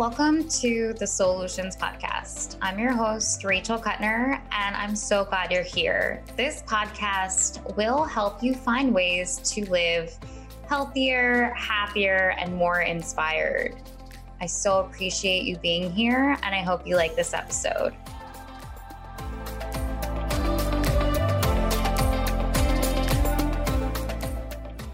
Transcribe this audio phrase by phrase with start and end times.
[0.00, 2.56] Welcome to the Solutions Podcast.
[2.62, 6.24] I'm your host, Rachel Kuttner, and I'm so glad you're here.
[6.38, 10.16] This podcast will help you find ways to live
[10.66, 13.76] healthier, happier, and more inspired.
[14.40, 17.94] I so appreciate you being here, and I hope you like this episode.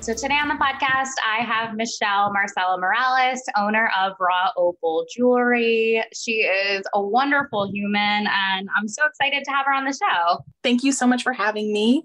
[0.07, 6.01] So today on the podcast, I have Michelle Marcela Morales, owner of Raw Opal Jewelry.
[6.15, 10.45] She is a wonderful human, and I'm so excited to have her on the show.
[10.63, 12.05] Thank you so much for having me.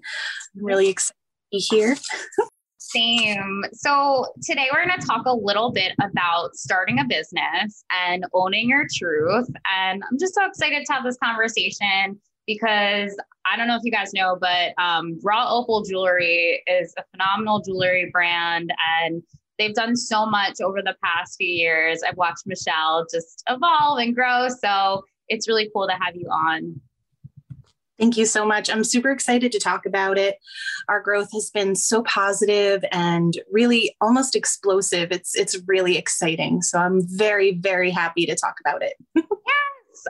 [0.56, 1.96] I'm really excited to be here.
[2.78, 3.62] Same.
[3.72, 8.68] So today we're going to talk a little bit about starting a business and owning
[8.68, 9.46] your truth.
[9.72, 13.90] And I'm just so excited to have this conversation because I don't know if you
[13.90, 19.22] guys know, but um, Raw Opal Jewelry is a phenomenal jewelry brand and
[19.58, 22.02] they've done so much over the past few years.
[22.06, 24.48] I've watched Michelle just evolve and grow.
[24.48, 26.80] So it's really cool to have you on.
[27.98, 28.68] Thank you so much.
[28.68, 30.36] I'm super excited to talk about it.
[30.88, 35.12] Our growth has been so positive and really almost explosive.
[35.12, 36.62] It's it's really exciting.
[36.62, 38.94] So I'm very very happy to talk about it.
[39.14, 39.22] yeah,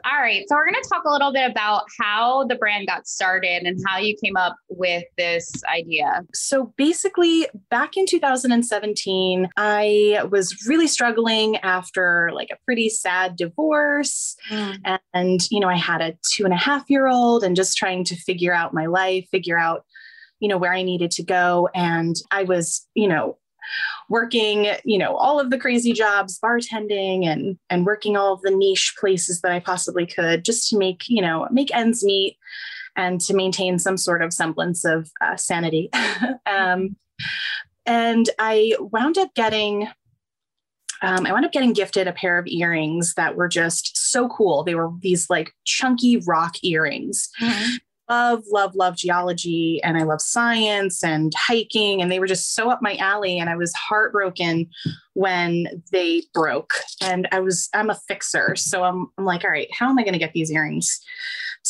[0.04, 0.44] all right.
[0.48, 3.78] So we're going to talk a little bit about how the brand got started and
[3.86, 6.22] how you came up with this idea.
[6.34, 14.36] So basically, back in 2017, I was really struggling after like a pretty sad divorce.
[14.50, 14.98] Mm.
[15.14, 18.04] And, you know, I had a two and a half year old and just trying
[18.04, 19.84] to figure out my life, figure out
[20.40, 23.38] you know where i needed to go and i was you know
[24.08, 28.50] working, you know, all of the crazy jobs, bartending and and working all of the
[28.50, 32.36] niche places that I possibly could just to make, you know, make ends meet
[32.96, 35.90] and to maintain some sort of semblance of uh, sanity.
[36.46, 36.96] um,
[37.86, 39.88] and I wound up getting
[41.04, 44.62] um, I wound up getting gifted a pair of earrings that were just so cool.
[44.62, 47.28] They were these like chunky rock earrings.
[47.40, 47.76] Mm-hmm
[48.08, 52.02] love, love, love geology and I love science and hiking.
[52.02, 53.38] And they were just so up my alley.
[53.38, 54.68] And I was heartbroken
[55.14, 56.74] when they broke.
[57.00, 58.56] And I was, I'm a fixer.
[58.56, 61.00] So I'm, I'm like, all right, how am I going to get these earrings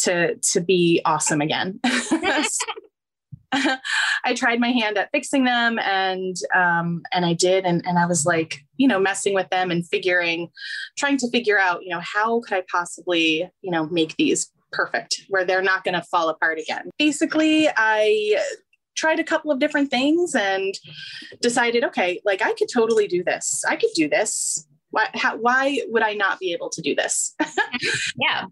[0.02, 1.80] to, to be awesome again?
[4.24, 8.06] I tried my hand at fixing them and um, and I did and and I
[8.06, 10.48] was like you know messing with them and figuring
[10.96, 15.22] trying to figure out you know how could I possibly you know make these perfect
[15.28, 16.90] where they're not going to fall apart again.
[16.98, 18.40] Basically, I
[18.96, 20.74] tried a couple of different things and
[21.40, 23.62] decided, okay, like I could totally do this.
[23.68, 24.66] I could do this.
[24.90, 27.34] Why, how, why would I not be able to do this?
[28.20, 28.44] yeah.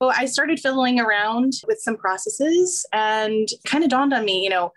[0.00, 4.50] So I started fiddling around with some processes and kind of dawned on me, you
[4.50, 4.72] know,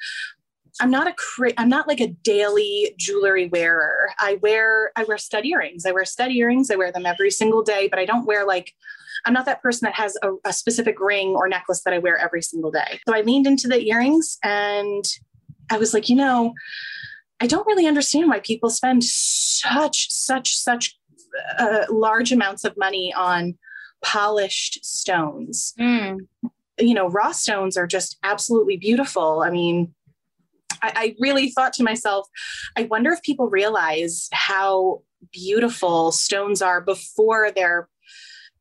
[0.79, 4.09] I'm not a cra- I'm not like a daily jewelry wearer.
[4.19, 5.85] I wear I wear stud earrings.
[5.85, 6.72] I wear stud earrings.
[6.72, 8.73] I wear them every single day, but I don't wear like
[9.25, 12.17] I'm not that person that has a, a specific ring or necklace that I wear
[12.17, 12.99] every single day.
[13.07, 15.03] So I leaned into the earrings and
[15.69, 16.53] I was like, you know,
[17.39, 20.97] I don't really understand why people spend such, such, such
[21.57, 23.57] uh, large amounts of money on
[24.03, 25.73] polished stones.
[25.79, 26.27] Mm.
[26.79, 29.41] You know, raw stones are just absolutely beautiful.
[29.41, 29.93] I mean,
[30.81, 32.27] I, I really thought to myself,
[32.75, 35.01] I wonder if people realize how
[35.31, 37.88] beautiful stones are before they're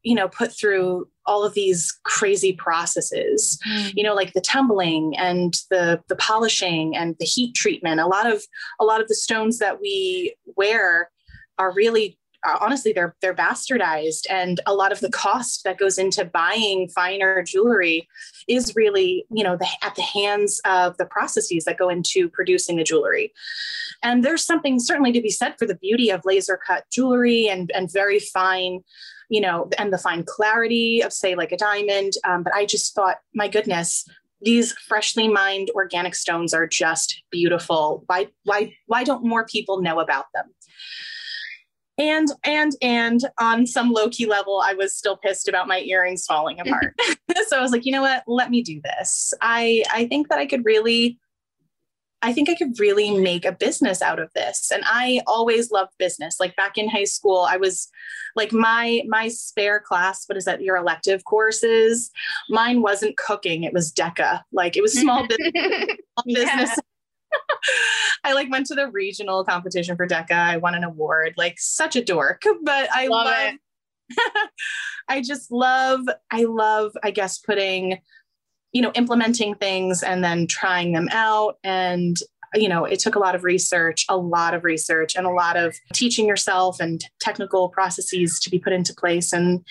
[0.02, 3.58] you know put through all of these crazy processes.
[3.68, 3.92] Mm.
[3.96, 8.00] you know like the tumbling and the the polishing and the heat treatment.
[8.00, 8.42] A lot of
[8.80, 11.10] a lot of the stones that we wear
[11.58, 14.26] are really uh, honestly they're they're bastardized.
[14.30, 18.08] And a lot of the cost that goes into buying finer jewelry
[18.48, 22.76] is really you know the, at the hands of the processes that go into producing
[22.76, 23.32] the jewelry.
[24.02, 27.70] And there's something certainly to be said for the beauty of laser cut jewelry and
[27.74, 28.80] and very fine
[29.30, 32.14] you know, and the fine clarity of, say, like a diamond.
[32.24, 34.04] Um, but I just thought, my goodness,
[34.42, 38.02] these freshly mined organic stones are just beautiful.
[38.06, 40.46] Why, why, why don't more people know about them?
[41.96, 46.24] And and and on some low key level, I was still pissed about my earrings
[46.24, 46.94] falling apart.
[47.46, 48.24] so I was like, you know what?
[48.26, 49.34] Let me do this.
[49.42, 51.18] I I think that I could really
[52.22, 54.70] I think I could really make a business out of this.
[54.70, 56.36] And I always loved business.
[56.38, 57.88] Like back in high school, I was
[58.36, 62.10] like my my spare class, what is that, your elective courses?
[62.48, 64.42] Mine wasn't cooking, it was DECA.
[64.52, 65.96] Like it was small business.
[66.26, 66.78] business.
[68.24, 70.32] I like went to the regional competition for DECA.
[70.32, 73.54] I won an award, like such a dork, but I love, love
[75.08, 77.98] I just love, I love, I guess, putting
[78.72, 82.18] you know implementing things and then trying them out and
[82.54, 85.56] you know, it took a lot of research, a lot of research, and a lot
[85.56, 89.32] of teaching yourself and technical processes to be put into place.
[89.32, 89.64] And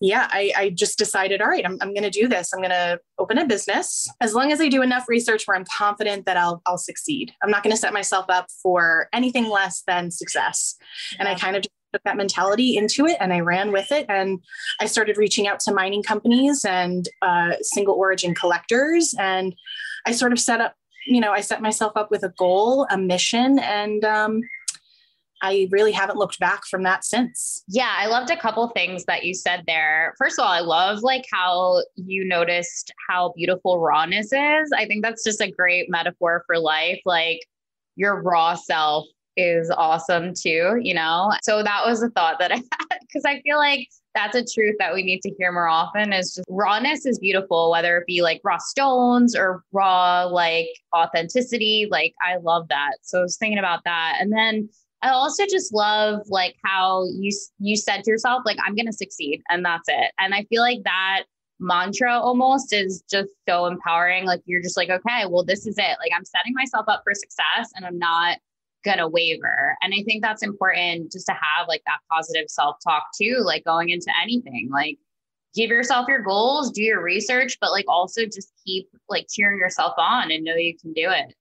[0.00, 2.52] yeah, I, I just decided, all right, I'm, I'm going to do this.
[2.52, 5.66] I'm going to open a business as long as I do enough research where I'm
[5.76, 7.32] confident that I'll, I'll succeed.
[7.42, 10.76] I'm not going to set myself up for anything less than success.
[11.12, 11.18] Yeah.
[11.20, 14.06] And I kind of took that mentality into it and I ran with it.
[14.08, 14.40] And
[14.80, 19.14] I started reaching out to mining companies and uh, single origin collectors.
[19.18, 19.54] And
[20.06, 20.74] I sort of set up,
[21.06, 24.42] you know, I set myself up with a goal, a mission, and um,
[25.42, 27.64] I really haven't looked back from that since.
[27.68, 30.14] Yeah, I loved a couple things that you said there.
[30.18, 34.70] First of all, I love like how you noticed how beautiful rawness is.
[34.76, 37.00] I think that's just a great metaphor for life.
[37.06, 37.40] Like
[37.96, 39.06] your raw self
[39.40, 41.32] is awesome too, you know?
[41.42, 42.56] So that was a thought that I
[42.90, 46.12] had because I feel like that's a truth that we need to hear more often
[46.12, 51.88] is just rawness is beautiful, whether it be like raw stones or raw like authenticity.
[51.90, 52.98] Like I love that.
[53.02, 54.16] So I was thinking about that.
[54.20, 54.68] And then
[55.02, 58.92] I also just love like how you you said to yourself like I'm going to
[58.92, 60.12] succeed and that's it.
[60.18, 61.24] And I feel like that
[61.58, 65.96] mantra almost is just so empowering like you're just like okay, well this is it.
[66.00, 68.38] Like I'm setting myself up for success and I'm not
[68.84, 69.76] going to waver.
[69.82, 73.90] And I think that's important just to have like that positive self-talk too like going
[73.90, 74.68] into anything.
[74.72, 74.98] Like
[75.54, 79.94] give yourself your goals, do your research, but like also just keep like cheering yourself
[79.98, 81.34] on and know you can do it.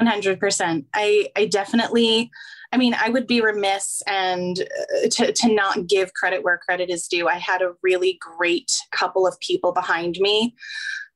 [0.00, 0.84] 100%.
[0.92, 2.30] I I definitely
[2.72, 6.90] I mean, I would be remiss and uh, to, to not give credit where credit
[6.90, 7.28] is due.
[7.28, 10.56] I had a really great couple of people behind me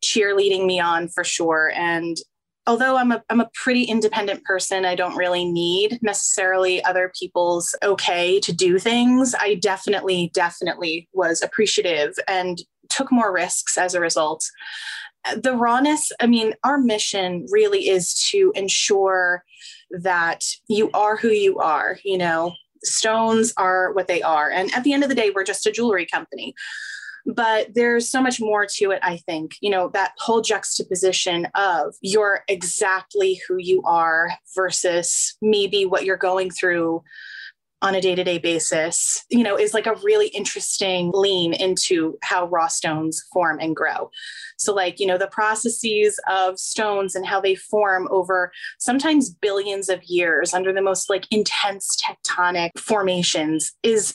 [0.00, 1.73] cheerleading me on for sure.
[1.75, 2.17] And
[2.69, 7.75] although I'm a, I'm a pretty independent person, I don't really need necessarily other people's
[7.82, 9.35] okay to do things.
[9.41, 14.44] I definitely, definitely was appreciative and took more risks as a result
[15.37, 19.44] the rawness, I mean, our mission really is to ensure
[19.91, 22.55] that you are who you are, you know,
[22.85, 24.50] stones are what they are.
[24.50, 26.55] And at the end of the day, we're just a jewelry company.
[27.26, 29.53] But there's so much more to it, I think.
[29.61, 36.17] You know, that whole juxtaposition of you're exactly who you are versus maybe what you're
[36.17, 37.03] going through
[37.81, 42.67] on a day-to-day basis you know is like a really interesting lean into how raw
[42.67, 44.11] stones form and grow
[44.56, 49.88] so like you know the processes of stones and how they form over sometimes billions
[49.88, 54.12] of years under the most like intense tectonic formations is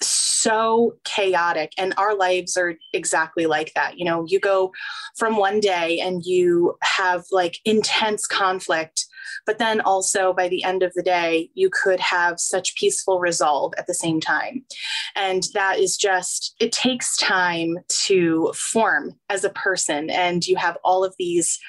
[1.04, 4.72] chaotic and our lives are exactly like that you know you go
[5.18, 9.06] from one day and you have like intense conflict
[9.46, 13.74] but then also by the end of the day, you could have such peaceful resolve
[13.78, 14.66] at the same time.
[15.16, 20.10] And that is just, it takes time to form as a person.
[20.10, 21.60] And you have all of these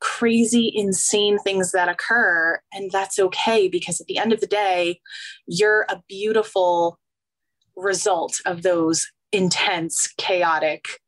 [0.00, 2.60] crazy, insane things that occur.
[2.72, 5.00] And that's okay because at the end of the day,
[5.46, 6.98] you're a beautiful
[7.76, 11.00] result of those intense, chaotic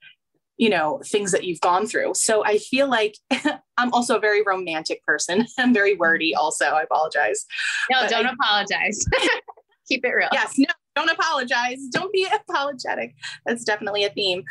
[0.56, 2.14] you know things that you've gone through.
[2.14, 3.16] So i feel like
[3.76, 5.46] i'm also a very romantic person.
[5.58, 6.66] I'm very wordy also.
[6.66, 7.44] I apologize.
[7.90, 9.04] No but don't I, apologize.
[9.88, 10.28] Keep it real.
[10.32, 10.66] Yes no
[10.96, 11.78] don't apologize.
[11.90, 13.14] Don't be apologetic.
[13.44, 14.44] That's definitely a theme.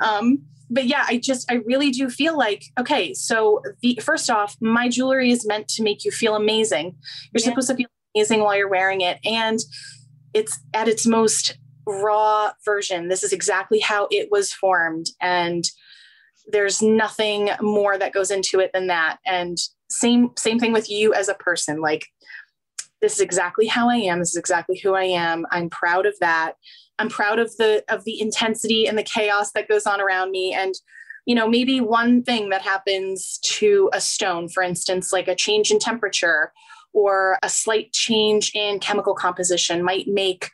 [0.00, 4.56] Um, but yeah i just i really do feel like okay so the first off
[4.62, 6.96] my jewelry is meant to make you feel amazing.
[7.32, 7.50] You're yeah.
[7.50, 9.18] supposed to feel amazing while you're wearing it.
[9.24, 9.58] And
[10.34, 13.08] it's at its most raw version.
[13.08, 15.06] This is exactly how it was formed.
[15.20, 15.64] And
[16.46, 19.18] there's nothing more that goes into it than that.
[19.24, 19.56] And
[19.88, 21.80] same same thing with you as a person.
[21.80, 22.06] Like
[23.00, 24.18] this is exactly how I am.
[24.18, 25.46] This is exactly who I am.
[25.50, 26.54] I'm proud of that.
[26.98, 30.52] I'm proud of the of the intensity and the chaos that goes on around me.
[30.52, 30.74] And
[31.26, 35.70] you know, maybe one thing that happens to a stone, for instance, like a change
[35.70, 36.52] in temperature
[36.94, 40.50] or a slight change in chemical composition might make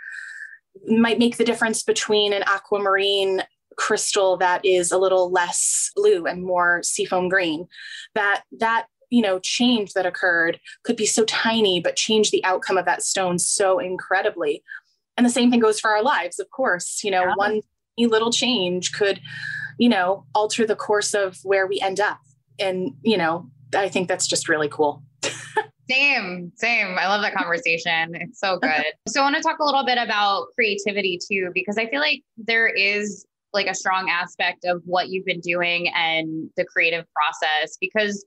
[0.86, 3.42] might make the difference between an aquamarine
[3.76, 7.68] crystal that is a little less blue and more seafoam green.
[8.14, 12.78] That that you know change that occurred could be so tiny but change the outcome
[12.78, 14.62] of that stone so incredibly.
[15.16, 17.00] And the same thing goes for our lives of course.
[17.04, 17.34] You know yeah.
[17.36, 17.60] one
[17.98, 19.20] little change could
[19.78, 22.18] you know alter the course of where we end up.
[22.58, 25.02] And you know i think that's just really cool
[25.90, 26.98] Same, same.
[26.98, 28.14] I love that conversation.
[28.14, 28.84] It's so good.
[29.08, 32.22] so I want to talk a little bit about creativity too, because I feel like
[32.36, 37.76] there is like a strong aspect of what you've been doing and the creative process
[37.80, 38.24] because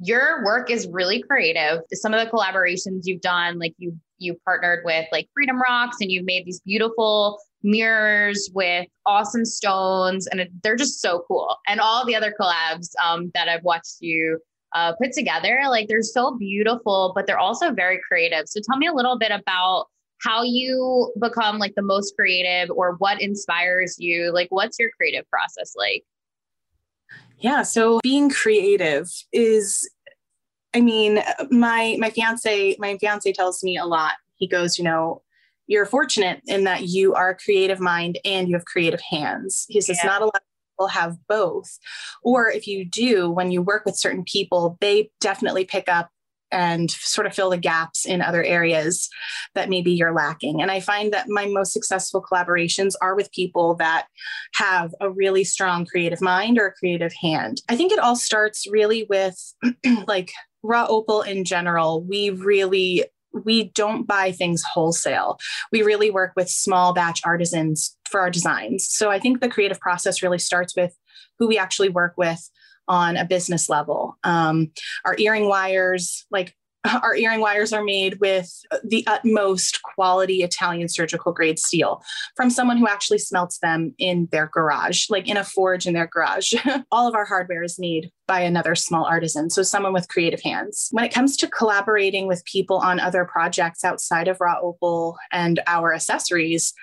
[0.00, 1.80] your work is really creative.
[1.92, 6.10] Some of the collaborations you've done, like you you partnered with like Freedom Rocks and
[6.10, 11.56] you've made these beautiful mirrors with awesome stones and they're just so cool.
[11.66, 14.40] And all the other collabs um, that I've watched you
[14.74, 15.60] uh, put together.
[15.68, 18.48] Like they're so beautiful, but they're also very creative.
[18.48, 19.86] So tell me a little bit about
[20.20, 24.32] how you become like the most creative or what inspires you.
[24.32, 26.04] Like, what's your creative process like?
[27.38, 29.88] Yeah, so being creative is
[30.74, 34.14] I mean, my my fiance my fiance tells me a lot.
[34.36, 35.22] He goes, you know,
[35.66, 39.66] you're fortunate in that you are a creative mind and you have creative hands.
[39.68, 40.10] He says yeah.
[40.10, 40.47] not a lot of
[40.78, 41.78] people have both.
[42.22, 46.10] Or if you do, when you work with certain people, they definitely pick up
[46.50, 49.10] and sort of fill the gaps in other areas
[49.54, 50.62] that maybe you're lacking.
[50.62, 54.06] And I find that my most successful collaborations are with people that
[54.54, 57.60] have a really strong creative mind or a creative hand.
[57.68, 59.36] I think it all starts really with
[60.06, 60.30] like
[60.62, 62.02] raw opal in general.
[62.02, 63.04] We really
[63.44, 65.38] we don't buy things wholesale.
[65.72, 68.88] We really work with small batch artisans for our designs.
[68.88, 70.94] So I think the creative process really starts with
[71.38, 72.50] who we actually work with
[72.88, 74.16] on a business level.
[74.24, 74.70] Um,
[75.04, 76.54] our earring wires, like
[77.02, 78.50] our earring wires are made with
[78.84, 82.02] the utmost quality Italian surgical grade steel
[82.36, 86.06] from someone who actually smelts them in their garage, like in a forge in their
[86.06, 86.54] garage.
[86.90, 90.88] All of our hardware is made by another small artisan, so someone with creative hands.
[90.92, 95.60] When it comes to collaborating with people on other projects outside of Raw Opal and
[95.66, 96.74] our accessories,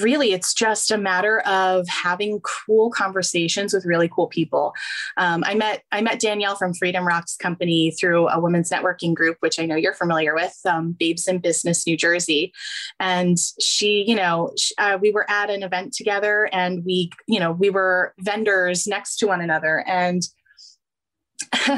[0.00, 4.72] really it's just a matter of having cool conversations with really cool people.
[5.16, 9.36] Um, i met i met danielle from freedom rocks company through a women's networking group
[9.40, 12.52] which i know you're familiar with um, babes in business new jersey.
[12.98, 17.52] And she you know uh, we were at an event together and we you know
[17.52, 19.84] we were vendors next to one another.
[19.86, 20.22] And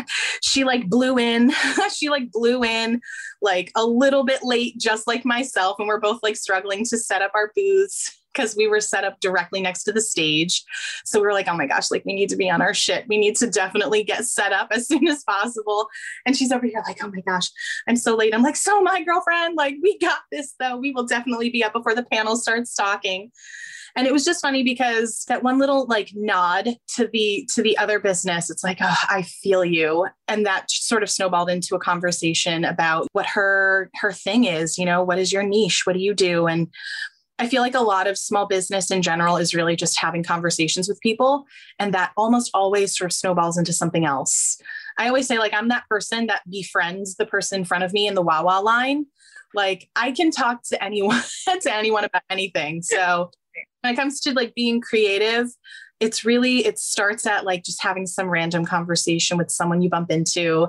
[0.43, 1.53] she like blew in.
[1.93, 3.01] She like blew in
[3.43, 7.23] like a little bit late just like myself and we're both like struggling to set
[7.23, 10.65] up our booths because we were set up directly next to the stage.
[11.05, 13.07] So we were like oh my gosh like we need to be on our shit.
[13.09, 15.89] We need to definitely get set up as soon as possible.
[16.27, 17.51] And she's over here like oh my gosh
[17.89, 18.35] i'm so late.
[18.35, 19.57] I'm like so my girlfriend.
[19.57, 20.77] Like we got this though.
[20.77, 23.31] We will definitely be up before the panel starts talking.
[23.95, 27.77] And it was just funny because that one little like nod to the to the
[27.77, 30.07] other business it's like oh, i feel you.
[30.29, 34.85] And that sort of snowballed into a conversation about what her her thing is you
[34.85, 35.83] know what is your niche?
[35.85, 36.47] What do you do?
[36.47, 36.69] And
[37.43, 40.89] I feel like a lot of small business in general is really just having conversations
[40.89, 41.45] with people.
[41.81, 44.59] And that almost always sort of snowballs into something else.
[44.97, 48.07] I always say, like, I'm that person that befriends the person in front of me
[48.07, 49.07] in the Wawa line.
[49.55, 51.21] Like, I can talk to anyone,
[51.63, 52.81] to anyone about anything.
[52.81, 53.33] So
[53.81, 55.49] when it comes to like being creative,
[55.99, 60.13] it's really, it starts at like just having some random conversation with someone you bump
[60.13, 60.69] into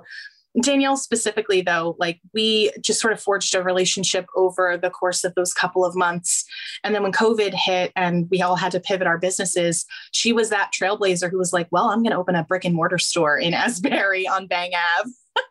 [0.62, 5.34] Danielle specifically, though, like we just sort of forged a relationship over the course of
[5.36, 6.46] those couple of months.
[6.84, 10.50] And then when COVID hit and we all had to pivot our businesses, she was
[10.50, 13.38] that trailblazer who was like, Well, I'm going to open a brick and mortar store
[13.38, 15.10] in Asbury on Bang Ave.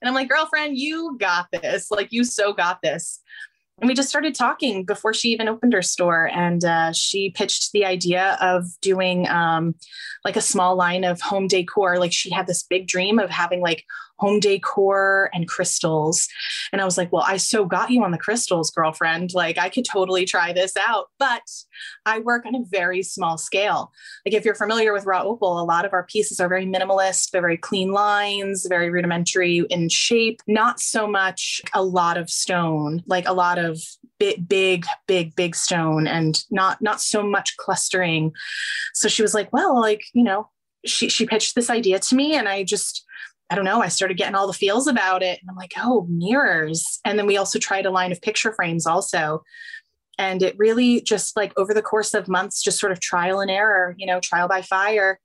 [0.00, 1.90] and I'm like, Girlfriend, you got this.
[1.90, 3.20] Like, you so got this.
[3.80, 6.28] And we just started talking before she even opened her store.
[6.32, 9.74] And uh, she pitched the idea of doing um,
[10.24, 11.98] like a small line of home decor.
[11.98, 13.84] Like she had this big dream of having like
[14.18, 16.28] home decor and crystals.
[16.72, 19.32] And I was like, well, I so got you on the crystals, girlfriend.
[19.32, 21.06] Like, I could totally try this out.
[21.18, 21.42] But
[22.04, 23.92] I work on a very small scale.
[24.26, 27.30] Like, if you're familiar with Raw Opal, a lot of our pieces are very minimalist,
[27.30, 33.02] they're very clean lines, very rudimentary in shape, not so much a lot of stone,
[33.06, 33.67] like a lot of
[34.18, 38.32] big, big, big, big stone and not not so much clustering.
[38.94, 40.50] So she was like, well, like, you know,
[40.84, 43.04] she she pitched this idea to me and I just
[43.50, 45.38] I don't know, I started getting all the feels about it.
[45.40, 47.00] And I'm like, oh, mirrors.
[47.04, 49.42] And then we also tried a line of picture frames also.
[50.18, 53.50] And it really just like over the course of months, just sort of trial and
[53.50, 55.18] error, you know, trial by fire.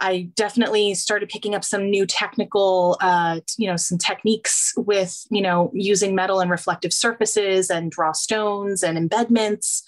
[0.00, 5.42] I definitely started picking up some new technical, uh, you know, some techniques with, you
[5.42, 9.82] know, using metal and reflective surfaces and draw stones and embedments.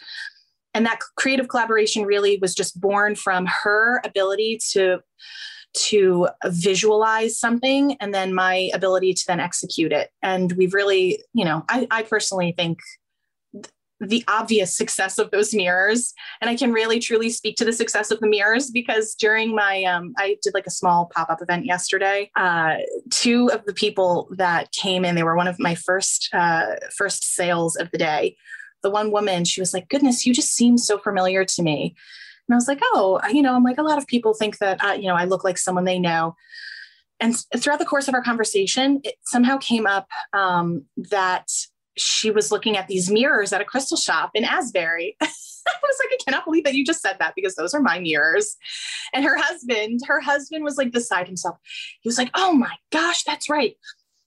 [0.74, 5.00] And that creative collaboration really was just born from her ability to
[5.74, 10.10] to visualize something and then my ability to then execute it.
[10.22, 12.78] And we've really, you know, I, I personally think
[14.02, 16.12] the obvious success of those mirrors.
[16.40, 19.84] And i can really truly speak to the success of the mirrors because during my
[19.84, 22.76] um, i did like a small pop-up event yesterday uh,
[23.10, 27.34] two of the people that came in they were one of my first uh, first
[27.34, 28.36] sales of the day.
[28.82, 31.94] The one woman she was like goodness you just seem so familiar to me.
[32.48, 34.82] And I was like, oh, you know, I'm like, a lot of people think that,
[34.84, 36.34] uh, you know, I look like someone they know.
[37.20, 41.46] And throughout the course of our conversation, it somehow came up um, that
[41.96, 45.16] she was looking at these mirrors at a crystal shop in Asbury.
[45.22, 47.98] I was like, I cannot believe that you just said that because those are my
[47.98, 48.56] mirrors.
[49.12, 51.56] And her husband, her husband was like beside himself.
[52.00, 53.76] He was like, Oh my gosh, that's right.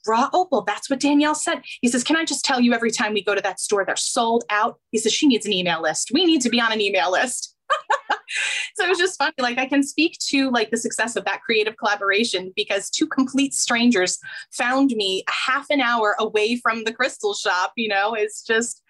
[0.08, 0.62] Raw opal.
[0.62, 1.62] That's what Danielle said.
[1.82, 3.96] He says, Can I just tell you every time we go to that store, they're
[3.96, 4.80] sold out?
[4.92, 6.12] He says, She needs an email list.
[6.14, 7.55] We need to be on an email list.
[8.76, 9.34] so it was just funny.
[9.40, 13.54] Like I can speak to like the success of that creative collaboration because two complete
[13.54, 14.20] strangers
[14.52, 17.74] found me a half an hour away from the crystal shop.
[17.76, 18.82] You know, it's just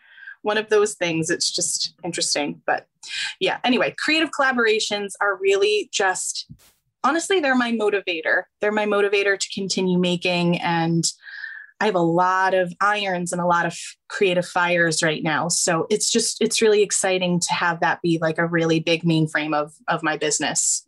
[0.41, 1.29] one of those things.
[1.29, 2.61] It's just interesting.
[2.65, 2.87] But
[3.39, 6.47] yeah, anyway, creative collaborations are really just
[7.03, 8.43] honestly, they're my motivator.
[8.61, 10.59] They're my motivator to continue making.
[10.59, 11.05] And
[11.79, 13.77] I have a lot of irons and a lot of
[14.07, 15.49] creative fires right now.
[15.49, 19.53] So it's just, it's really exciting to have that be like a really big mainframe
[19.53, 20.87] of, of my business.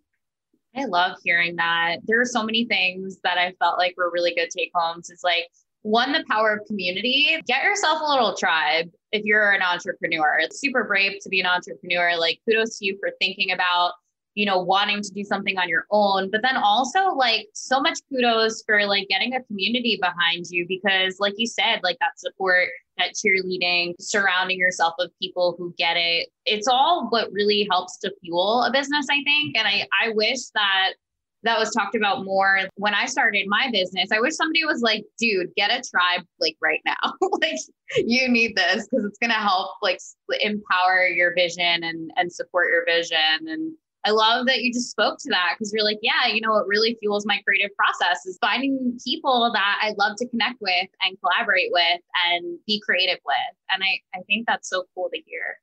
[0.76, 1.98] I love hearing that.
[2.06, 5.10] There are so many things that I felt like were really good take homes.
[5.10, 5.48] It's like
[5.82, 7.42] one, the power of community.
[7.48, 10.38] Get yourself a little tribe if you're an entrepreneur.
[10.40, 12.18] It's super brave to be an entrepreneur.
[12.18, 13.94] Like, kudos to you for thinking about,
[14.38, 16.30] you know, wanting to do something on your own.
[16.30, 21.20] But then also, like, so much kudos for like getting a community behind you because,
[21.20, 22.68] like you said, like that support,
[23.00, 26.30] that cheerleading, surrounding yourself with people who get it.
[26.46, 29.58] It's all what really helps to fuel a business, I think.
[29.58, 30.94] And I, I wish that
[31.42, 34.12] that was talked about more when I started my business.
[34.12, 37.12] I wish somebody was like, dude, get a tribe like right now.
[37.42, 37.58] like
[37.98, 39.98] you need this because it's going to help like
[40.42, 43.74] empower your vision and and support your vision and
[44.08, 46.66] I love that you just spoke to that because you're like, yeah, you know, what
[46.66, 51.18] really fuels my creative process is finding people that I love to connect with and
[51.20, 53.36] collaborate with and be creative with.
[53.74, 55.60] And I, I think that's so cool to hear.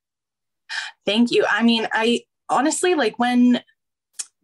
[1.06, 1.46] Thank you.
[1.50, 3.62] I mean, I honestly like when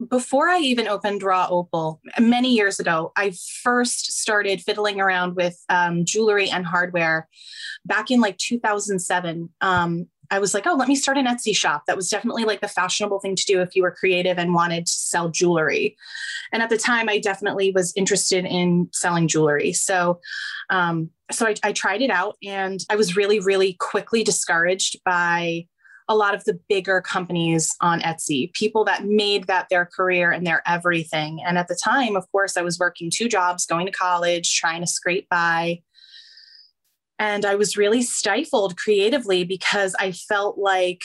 [0.09, 5.63] before I even opened Raw Opal many years ago, I first started fiddling around with
[5.69, 7.29] um, jewelry and hardware
[7.85, 9.51] back in like 2007.
[9.61, 11.85] Um, I was like, oh, let me start an Etsy shop.
[11.87, 14.87] That was definitely like the fashionable thing to do if you were creative and wanted
[14.87, 15.97] to sell jewelry.
[16.53, 19.73] And at the time, I definitely was interested in selling jewelry.
[19.73, 20.21] So,
[20.69, 25.67] um, so I, I tried it out, and I was really, really quickly discouraged by
[26.09, 30.45] a lot of the bigger companies on Etsy, people that made that their career and
[30.45, 31.41] their everything.
[31.47, 34.81] And at the time, of course, I was working two jobs, going to college, trying
[34.81, 35.83] to scrape by.
[37.21, 41.03] And I was really stifled creatively because I felt like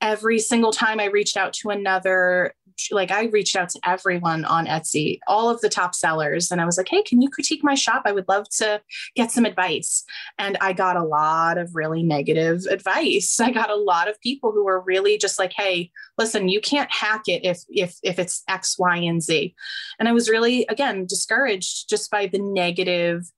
[0.00, 2.54] every single time I reached out to another
[2.90, 6.64] like I reached out to everyone on Etsy, all of the top sellers, and I
[6.64, 8.02] was like, hey, can you critique my shop?
[8.06, 8.80] I would love to
[9.14, 10.04] get some advice.
[10.38, 13.38] And I got a lot of really negative advice.
[13.38, 16.90] I got a lot of people who were really just like, hey, listen, you can't
[16.90, 19.54] hack it if if if it's X, Y, and Z.
[19.98, 23.30] And I was really, again, discouraged just by the negative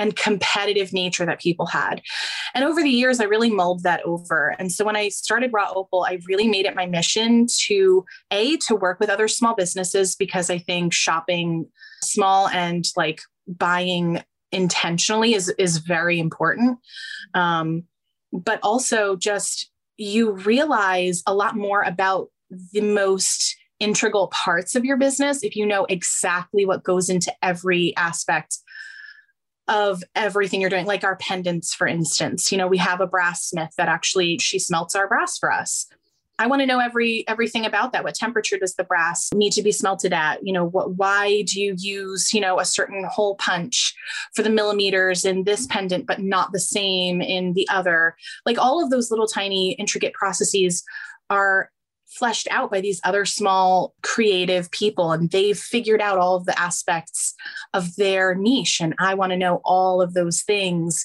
[0.00, 2.00] and competitive nature that people had.
[2.54, 4.56] And over the years, I really mulled that over.
[4.58, 8.56] And so when I started Raw Opal, I really made it my mission to A,
[8.56, 11.66] to work with other small businesses because I think shopping
[12.02, 16.78] small and like buying intentionally is is very important.
[17.34, 17.84] Um,
[18.32, 22.28] but also just you realize a lot more about
[22.72, 27.94] the most integral parts of your business if you know exactly what goes into every
[27.96, 28.58] aspect
[29.70, 32.52] of everything you're doing like our pendants for instance.
[32.52, 35.86] You know we have a brass smith that actually she smelts our brass for us.
[36.40, 38.02] I want to know every everything about that.
[38.02, 40.38] What temperature does the brass need to be smelted at?
[40.42, 43.94] You know what why do you use you know a certain hole punch
[44.34, 48.16] for the millimeters in this pendant but not the same in the other?
[48.44, 50.82] Like all of those little tiny intricate processes
[51.28, 51.70] are
[52.10, 56.58] fleshed out by these other small creative people and they've figured out all of the
[56.58, 57.34] aspects
[57.72, 61.04] of their niche and i want to know all of those things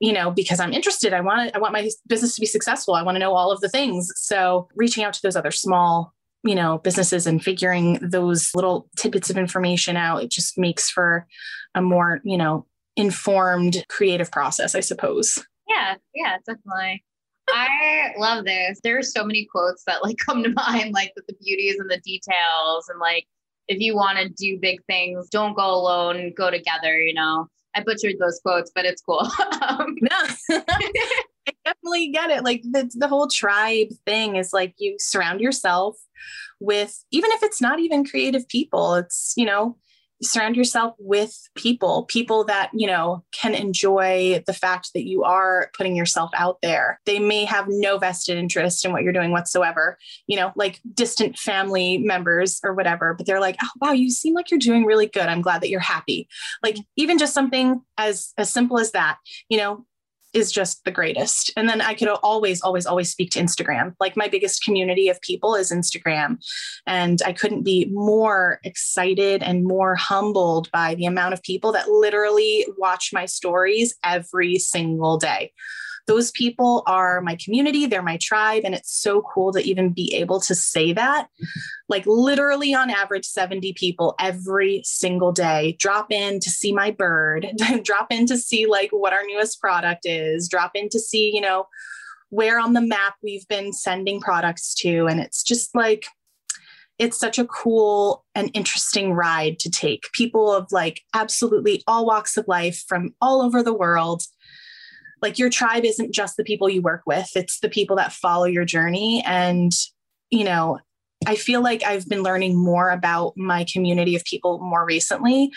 [0.00, 1.12] you know because i'm interested.
[1.12, 2.94] I want i want my business to be successful.
[2.94, 4.10] I want to know all of the things.
[4.16, 9.30] So reaching out to those other small you know businesses and figuring those little tidbits
[9.30, 11.26] of information out it just makes for
[11.74, 15.38] a more you know informed creative process i suppose.
[15.68, 17.04] Yeah yeah definitely
[17.52, 18.80] I love this.
[18.82, 21.80] There are so many quotes that like come to mind, like that the beauty is
[21.80, 23.26] in the details and like
[23.68, 27.46] if you want to do big things, don't go alone, go together, you know.
[27.74, 29.20] I butchered those quotes, but it's cool.
[29.68, 30.26] um, no.
[31.46, 32.42] I definitely get it.
[32.42, 35.96] Like the, the whole tribe thing is like you surround yourself
[36.58, 39.76] with, even if it's not even creative people, it's, you know,
[40.22, 45.70] surround yourself with people, people that, you know, can enjoy the fact that you are
[45.76, 47.00] putting yourself out there.
[47.06, 51.38] They may have no vested interest in what you're doing whatsoever, you know, like distant
[51.38, 55.06] family members or whatever, but they're like, oh, wow, you seem like you're doing really
[55.06, 55.26] good.
[55.26, 56.28] I'm glad that you're happy.
[56.62, 59.86] Like, even just something as, as simple as that, you know,
[60.32, 61.52] is just the greatest.
[61.56, 63.94] And then I could always, always, always speak to Instagram.
[64.00, 66.38] Like my biggest community of people is Instagram.
[66.86, 71.88] And I couldn't be more excited and more humbled by the amount of people that
[71.88, 75.52] literally watch my stories every single day
[76.10, 78.62] those people are my community, they're my tribe.
[78.64, 81.28] And it's so cool to even be able to say that.
[81.88, 87.46] Like, literally, on average, 70 people every single day drop in to see my bird,
[87.84, 91.40] drop in to see like what our newest product is, drop in to see, you
[91.40, 91.68] know,
[92.30, 95.06] where on the map we've been sending products to.
[95.06, 96.06] And it's just like,
[96.98, 100.10] it's such a cool and interesting ride to take.
[100.12, 104.24] People of like absolutely all walks of life from all over the world
[105.22, 108.46] like your tribe isn't just the people you work with, it's the people that follow
[108.46, 109.22] your journey.
[109.26, 109.72] And,
[110.30, 110.78] you know,
[111.26, 115.50] I feel like I've been learning more about my community of people more recently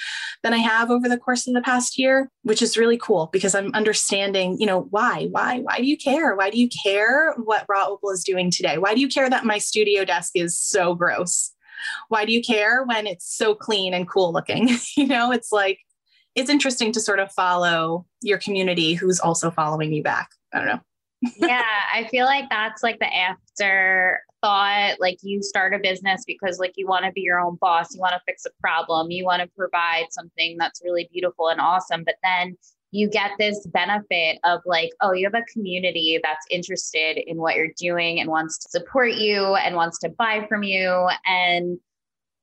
[0.43, 3.55] than I have over the course of the past year, which is really cool because
[3.55, 6.35] I'm understanding, you know, why, why, why do you care?
[6.35, 8.77] Why do you care what Raw Opal is doing today?
[8.77, 11.53] Why do you care that my studio desk is so gross?
[12.09, 14.69] Why do you care when it's so clean and cool looking?
[14.97, 15.79] you know, it's like,
[16.35, 20.29] it's interesting to sort of follow your community who's also following you back.
[20.53, 20.79] I don't know.
[21.37, 24.99] yeah, I feel like that's like the after thought.
[24.99, 28.01] Like you start a business because like you want to be your own boss, you
[28.01, 32.03] want to fix a problem, you want to provide something that's really beautiful and awesome.
[32.03, 32.57] But then
[32.91, 37.55] you get this benefit of like, oh, you have a community that's interested in what
[37.55, 41.07] you're doing and wants to support you and wants to buy from you.
[41.25, 41.79] And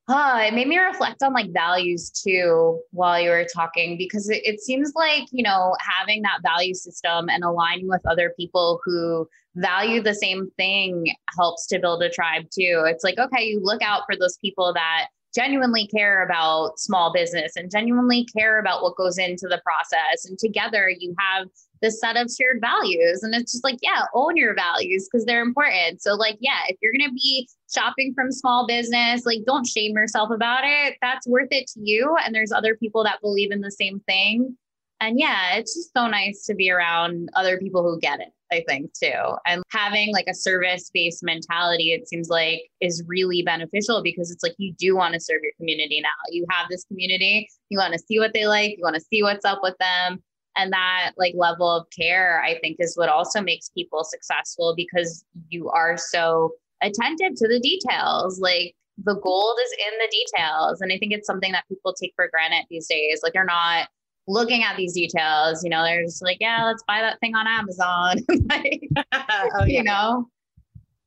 [0.07, 4.41] uh, it made me reflect on like values too while you were talking because it,
[4.45, 9.27] it seems like you know having that value system and aligning with other people who
[9.55, 12.83] value the same thing helps to build a tribe too.
[12.85, 17.55] It's like okay you look out for those people that genuinely care about small business
[17.55, 20.25] and genuinely care about what goes into the process.
[20.25, 21.47] And together you have
[21.81, 25.41] this set of shared values and it's just like yeah own your values because they're
[25.41, 26.01] important.
[26.01, 29.95] So like yeah if you're going to be shopping from small business like don't shame
[29.95, 30.97] yourself about it.
[31.01, 34.57] That's worth it to you and there's other people that believe in the same thing
[35.01, 38.63] and yeah it's just so nice to be around other people who get it I
[38.67, 39.35] think too.
[39.45, 44.43] And having like a service based mentality, it seems like is really beneficial because it's
[44.43, 46.09] like you do want to serve your community now.
[46.29, 49.23] You have this community, you want to see what they like, you want to see
[49.23, 50.21] what's up with them.
[50.57, 55.23] And that like level of care, I think, is what also makes people successful because
[55.47, 58.39] you are so attentive to the details.
[58.41, 60.81] Like the gold is in the details.
[60.81, 63.21] And I think it's something that people take for granted these days.
[63.23, 63.87] Like they're not
[64.27, 67.47] looking at these details, you know, they're just like, yeah, let's buy that thing on
[67.47, 68.17] Amazon.
[68.49, 69.65] like, oh, yeah.
[69.65, 70.27] you know.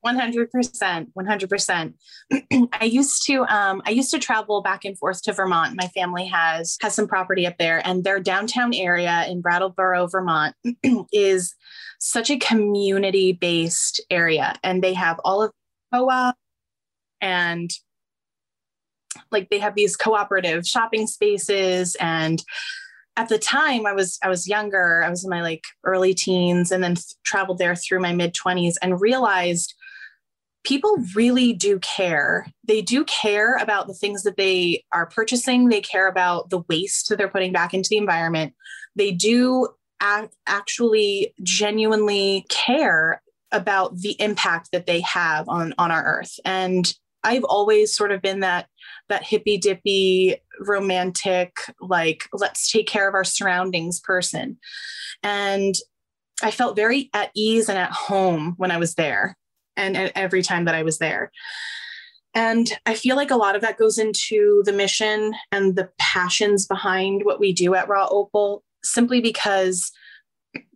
[0.05, 1.95] 100% 100%
[2.73, 6.27] i used to um, i used to travel back and forth to vermont my family
[6.27, 10.55] has has some property up there and their downtown area in brattleboro vermont
[11.15, 11.55] is
[11.99, 15.53] such a community based area and they have all of
[15.91, 16.37] co-op
[17.23, 17.71] and
[19.31, 22.43] like they have these cooperative shopping spaces and
[23.17, 26.73] at the time I was I was younger, I was in my like early teens
[26.73, 29.75] and then th- traveled there through my mid 20s and realized
[30.65, 32.47] people really do care.
[32.67, 37.09] They do care about the things that they are purchasing, they care about the waste
[37.09, 38.55] that they're putting back into the environment.
[38.97, 39.69] They do
[40.01, 43.23] act, actually genuinely care
[43.53, 46.93] about the impact that they have on on our earth and
[47.25, 48.69] I've always sort of been that
[49.09, 54.59] that hippy dippy romantic like let's take care of our surroundings person.
[55.23, 55.75] And
[56.43, 59.37] i felt very at ease and at home when i was there
[59.77, 61.31] and, and every time that i was there.
[62.35, 66.67] And i feel like a lot of that goes into the mission and the passions
[66.67, 69.93] behind what we do at raw opal simply because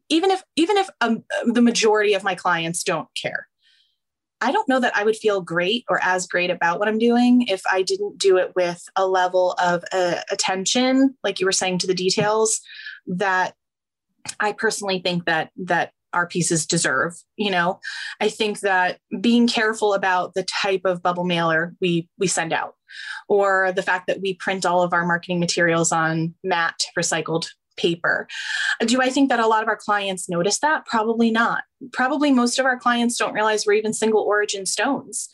[0.08, 3.48] even if even if um, the majority of my clients don't care
[4.40, 7.46] I don't know that I would feel great or as great about what I'm doing
[7.48, 11.78] if I didn't do it with a level of uh, attention, like you were saying,
[11.78, 12.60] to the details
[13.06, 13.54] that
[14.40, 17.14] I personally think that that our pieces deserve.
[17.36, 17.80] You know,
[18.20, 22.74] I think that being careful about the type of bubble mailer we we send out,
[23.28, 27.48] or the fact that we print all of our marketing materials on matte recycled
[27.78, 28.28] paper.
[28.80, 30.84] Do I think that a lot of our clients notice that?
[30.84, 31.64] Probably not.
[31.92, 35.28] Probably most of our clients don't realize we're even single origin stones.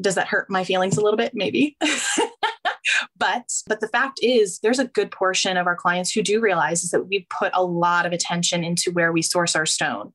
[0.00, 1.32] Does that hurt my feelings a little bit?
[1.34, 1.76] Maybe.
[3.16, 6.82] but but the fact is there's a good portion of our clients who do realize
[6.84, 10.12] is that we put a lot of attention into where we source our stone.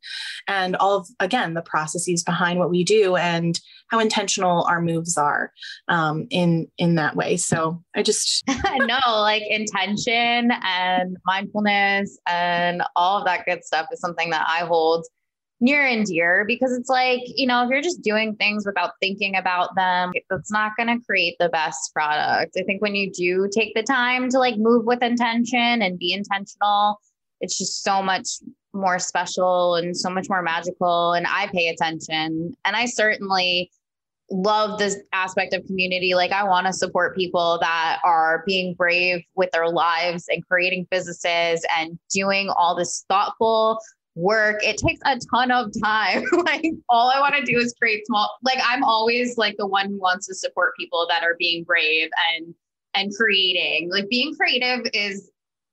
[0.48, 3.60] And all of again the processes behind what we do and
[3.90, 5.52] how intentional our moves are
[5.88, 7.38] um, in in that way.
[7.38, 8.44] So i just
[8.78, 14.60] no like intention and mindfulness and all of that good stuff is something that i
[14.60, 15.06] hold
[15.60, 19.36] near and dear because it's like, you know, if you're just doing things without thinking
[19.36, 22.56] about them, that's not going to create the best product.
[22.58, 26.14] I think when you do take the time to like move with intention and be
[26.14, 27.00] intentional,
[27.42, 28.28] it's just so much
[28.74, 31.14] more special and so much more magical.
[31.14, 32.54] And I pay attention.
[32.64, 33.72] And I certainly
[34.30, 36.14] love this aspect of community.
[36.14, 40.86] Like, I want to support people that are being brave with their lives and creating
[40.92, 43.80] businesses and doing all this thoughtful
[44.18, 44.64] work.
[44.64, 46.24] It takes a ton of time.
[46.46, 49.90] like all I want to do is create small like I'm always like the one
[49.90, 52.54] who wants to support people that are being brave and
[52.96, 53.90] and creating.
[53.92, 55.32] Like being creative is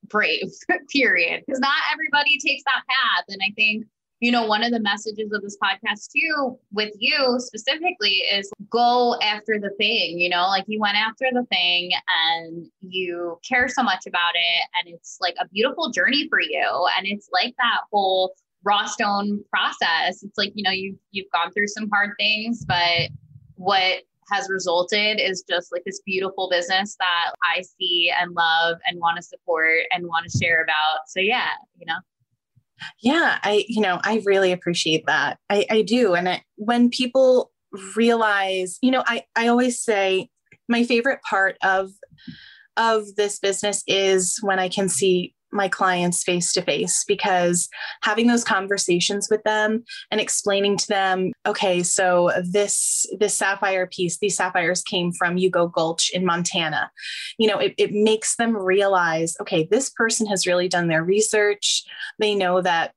[0.08, 0.50] brave,
[0.92, 1.42] period.
[1.46, 3.24] Because not everybody takes that path.
[3.28, 3.86] And I think
[4.20, 9.16] you know, one of the messages of this podcast too, with you specifically, is go
[9.20, 10.18] after the thing.
[10.18, 11.90] You know, like you went after the thing
[12.32, 14.62] and you care so much about it.
[14.78, 16.86] And it's like a beautiful journey for you.
[16.96, 20.22] And it's like that whole raw stone process.
[20.22, 23.10] It's like, you know, you've you've gone through some hard things, but
[23.56, 28.98] what has resulted is just like this beautiful business that I see and love and
[28.98, 31.08] want to support and want to share about.
[31.08, 31.98] So yeah, you know.
[33.02, 35.38] Yeah, I, you know, I really appreciate that.
[35.50, 36.14] I, I do.
[36.14, 37.50] And I, when people
[37.96, 40.28] realize, you know, I, I always say
[40.68, 41.90] my favorite part of
[42.76, 47.68] of this business is when I can see my clients face to face because
[48.02, 54.18] having those conversations with them and explaining to them okay so this this sapphire piece
[54.18, 56.90] these sapphires came from Yogo Gulch in Montana.
[57.38, 61.84] You know it, it makes them realize okay this person has really done their research.
[62.18, 62.92] They know that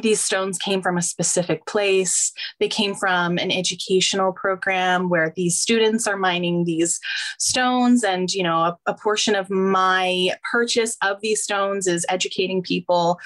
[0.00, 2.32] these stones came from a specific place.
[2.58, 7.00] They came from an educational program where these students are mining these
[7.38, 8.04] stones.
[8.04, 13.18] And, you know, a, a, portion of my purchase of these stones is educating people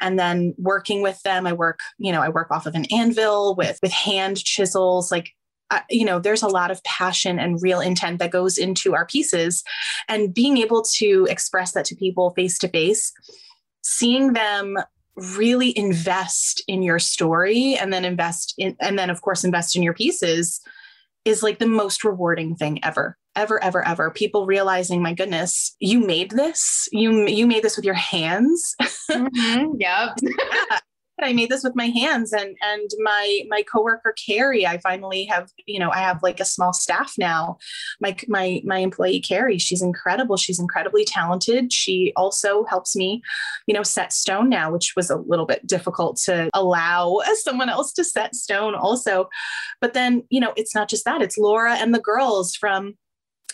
[0.00, 1.46] and then working with them.
[1.46, 5.30] I work, you know, I work off of an anvil with, with hand chisels, like
[5.70, 9.06] uh, you know there's a lot of passion and real intent that goes into our
[9.06, 9.62] pieces
[10.08, 13.12] and being able to express that to people face to face
[13.82, 14.76] seeing them
[15.20, 19.82] really invest in your story and then invest in and then of course invest in
[19.82, 20.60] your pieces
[21.24, 26.00] is like the most rewarding thing ever ever ever ever people realizing my goodness you
[26.00, 28.74] made this you you made this with your hands
[29.10, 29.66] mm-hmm.
[29.78, 30.78] yep yeah.
[31.24, 35.50] I made this with my hands and and my my coworker Carrie I finally have
[35.66, 37.58] you know I have like a small staff now.
[38.00, 40.36] My my my employee Carrie she's incredible.
[40.36, 41.72] She's incredibly talented.
[41.72, 43.22] She also helps me
[43.66, 47.92] you know set stone now which was a little bit difficult to allow someone else
[47.94, 49.28] to set stone also.
[49.80, 51.22] But then you know it's not just that.
[51.22, 52.94] It's Laura and the girls from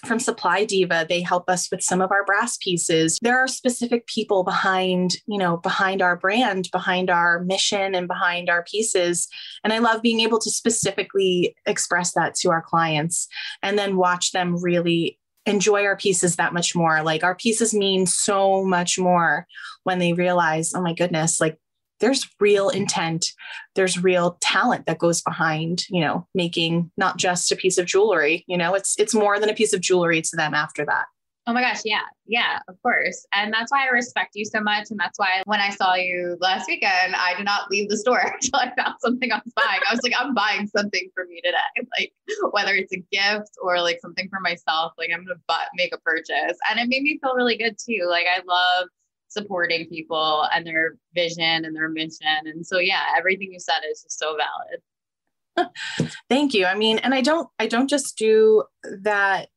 [0.04, 1.06] from Supply Diva.
[1.08, 3.18] They help us with some of our brass pieces.
[3.22, 8.50] There are specific people behind, you know, behind our brand, behind our mission, and behind
[8.50, 9.28] our pieces.
[9.64, 13.28] And I love being able to specifically express that to our clients
[13.62, 17.02] and then watch them really enjoy our pieces that much more.
[17.02, 19.46] Like our pieces mean so much more
[19.84, 21.58] when they realize, oh my goodness, like
[22.00, 23.26] there's real intent.
[23.74, 28.44] There's real talent that goes behind you know making not just a piece of jewelry
[28.46, 31.06] you know it's it's more than a piece of jewelry to them after that.
[31.48, 33.24] Oh my gosh yeah yeah of course.
[33.32, 34.90] And that's why i respect you so much.
[34.90, 38.20] And that's why when i saw you last weekend i did not leave the store
[38.34, 39.80] until i found something i was buying.
[39.88, 41.86] I was like i'm buying something for me today.
[41.98, 42.12] Like
[42.50, 45.98] whether it's a gift or like something for myself like i'm gonna buy, make a
[45.98, 46.58] purchase.
[46.70, 48.08] And it made me feel really good too.
[48.08, 48.88] Like i love
[49.28, 52.26] supporting people and their vision and their mission.
[52.44, 55.70] And so, yeah, everything you said is just so valid.
[56.28, 56.66] Thank you.
[56.66, 58.64] I mean, and I don't, I don't just do
[59.02, 59.48] that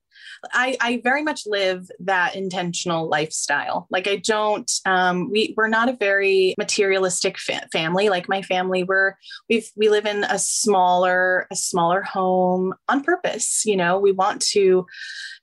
[0.53, 3.87] I, I very much live that intentional lifestyle.
[3.89, 8.09] Like I don't, um, we we're not a very materialistic fa- family.
[8.09, 9.15] Like my family, we're
[9.49, 13.63] we've we live in a smaller a smaller home on purpose.
[13.65, 14.85] You know, we want to,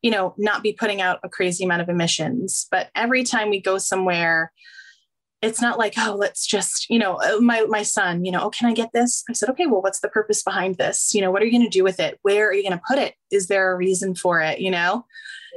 [0.02, 2.66] you know, not be putting out a crazy amount of emissions.
[2.70, 4.52] But every time we go somewhere,
[5.42, 8.50] it's not like oh let's just you know uh, my my son you know oh
[8.50, 9.22] can i get this?
[9.28, 11.14] I said okay well what's the purpose behind this?
[11.14, 12.18] You know what are you going to do with it?
[12.22, 13.14] Where are you going to put it?
[13.30, 14.60] Is there a reason for it?
[14.60, 15.04] You know?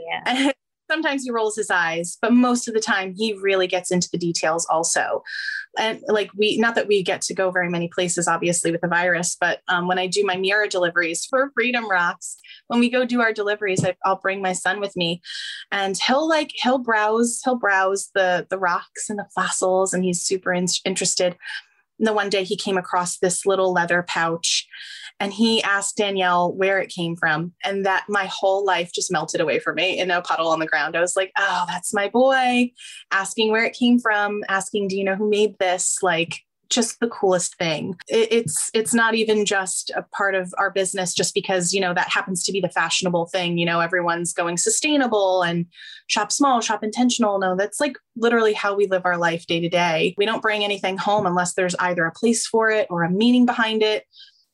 [0.08, 0.52] Yeah.
[0.92, 4.18] Sometimes he rolls his eyes, but most of the time he really gets into the
[4.18, 5.24] details also.
[5.78, 8.88] And like we, not that we get to go very many places, obviously, with the
[8.88, 13.06] virus, but um, when I do my Mira deliveries for Freedom Rocks, when we go
[13.06, 15.22] do our deliveries, I, will bring my son with me,
[15.72, 20.22] and he'll like he'll browse, he'll browse the the rocks and the fossils, and he's
[20.22, 21.38] super in- interested.
[22.00, 24.68] And the one day he came across this little leather pouch
[25.20, 27.54] and he asked Danielle where it came from.
[27.64, 30.66] And that my whole life just melted away from me in a puddle on the
[30.66, 30.96] ground.
[30.96, 32.72] I was like, oh, that's my boy,
[33.12, 35.98] asking where it came from, asking, do you know who made this?
[36.02, 37.96] Like, just the coolest thing.
[38.08, 42.10] it's it's not even just a part of our business just because you know that
[42.10, 43.58] happens to be the fashionable thing.
[43.58, 45.66] You know, everyone's going sustainable and
[46.08, 47.40] shop small, shop intentional.
[47.40, 50.14] No, that's like literally how we live our life day to day.
[50.18, 53.48] We don't bring anything home unless there's either a place for it or a meaning
[53.48, 54.06] behind it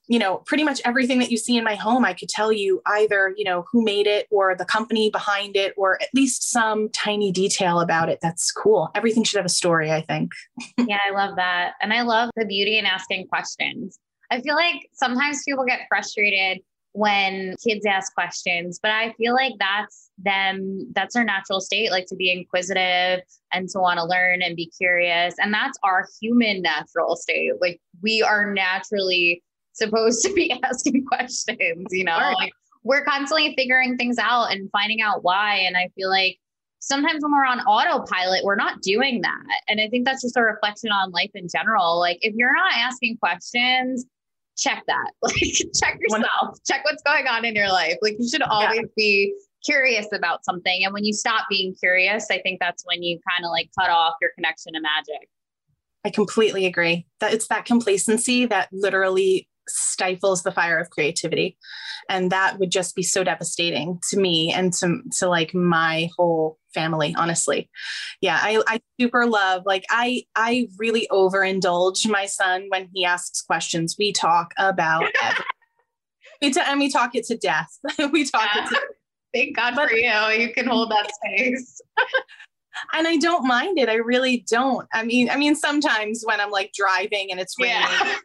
[0.08, 2.82] you know, pretty much everything that you see in my home, I could tell you
[2.86, 6.90] either, you know, who made it or the company behind it, or at least some
[6.90, 8.90] tiny detail about it that's cool.
[8.96, 10.32] Everything should have a story, I think.
[10.78, 11.74] yeah, I love that.
[11.82, 14.00] And I love the beauty in asking questions.
[14.32, 16.60] I feel like sometimes people get frustrated
[16.94, 22.06] when kids ask questions, but I feel like that's them, that's their natural state, like
[22.08, 23.20] to be inquisitive
[23.52, 25.36] and to want to learn and be curious.
[25.38, 27.52] And that's our human natural state.
[27.60, 29.44] Like we are naturally
[29.76, 35.02] supposed to be asking questions, you know, like we're constantly figuring things out and finding
[35.02, 35.58] out why.
[35.58, 36.40] And I feel like
[36.80, 39.62] sometimes when we're on autopilot, we're not doing that.
[39.68, 42.00] And I think that's just a reflection on life in general.
[42.00, 44.06] Like if you're not asking questions,
[44.58, 45.12] check that.
[45.22, 45.36] Like
[45.78, 47.98] check yourself, check what's going on in your life.
[48.02, 48.88] Like you should always yeah.
[48.96, 49.36] be
[49.66, 50.84] curious about something.
[50.86, 53.90] And when you stop being curious, I think that's when you kind of like cut
[53.90, 55.28] off your connection to magic.
[56.06, 57.08] I completely agree.
[57.20, 61.58] That it's that complacency that literally stifles the fire of creativity
[62.10, 66.58] and that would just be so devastating to me and to, to like my whole
[66.74, 67.70] family honestly
[68.22, 73.42] yeah I, I super love like i i really overindulge my son when he asks
[73.42, 75.06] questions we talk about
[76.42, 77.78] we t- and we talk it to death
[78.12, 78.66] we talk yeah.
[78.66, 78.82] it to
[79.34, 81.82] thank god but, for you you can hold that space
[82.94, 83.88] and I don't mind it.
[83.88, 84.86] I really don't.
[84.94, 88.16] I mean, I mean, sometimes when I'm like driving and it's raining, yeah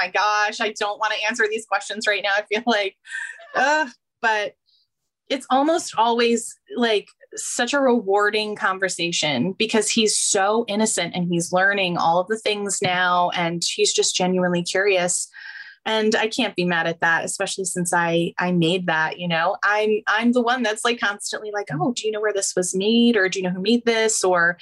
[0.00, 2.32] my gosh, I don't want to answer these questions right now.
[2.36, 2.96] I feel like,
[3.54, 3.88] uh,
[4.20, 4.54] but
[5.28, 11.96] it's almost always like such a rewarding conversation because he's so innocent and he's learning
[11.96, 15.28] all of the things now and he's just genuinely curious.
[15.86, 19.56] And i can't be mad at that especially since i i made that you know?
[19.64, 22.74] I'm i'm the one that's like constantly like oh do you know where this was
[22.74, 23.16] made?
[23.16, 24.22] Or do you know who made this?
[24.22, 24.58] Or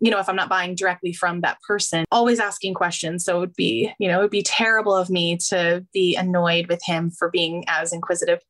[0.00, 3.24] you know, if I'm not buying directly from that person, always asking questions.
[3.24, 6.68] So it would be, you know, it would be terrible of me to be annoyed
[6.68, 8.40] with him for being as inquisitive.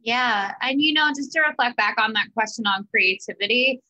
[0.00, 0.54] yeah.
[0.62, 3.80] And, you know, just to reflect back on that question on creativity,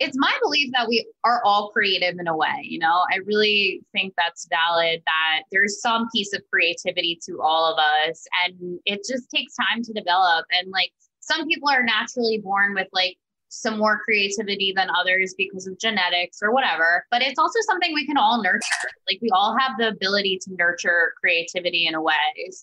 [0.00, 2.62] it's my belief that we are all creative in a way.
[2.62, 7.72] You know, I really think that's valid that there's some piece of creativity to all
[7.72, 10.46] of us, and it just takes time to develop.
[10.50, 13.16] And like some people are naturally born with like
[13.60, 17.06] some more creativity than others because of genetics or whatever.
[17.10, 18.60] But it's also something we can all nurture.
[19.08, 22.14] Like we all have the ability to nurture creativity in a way.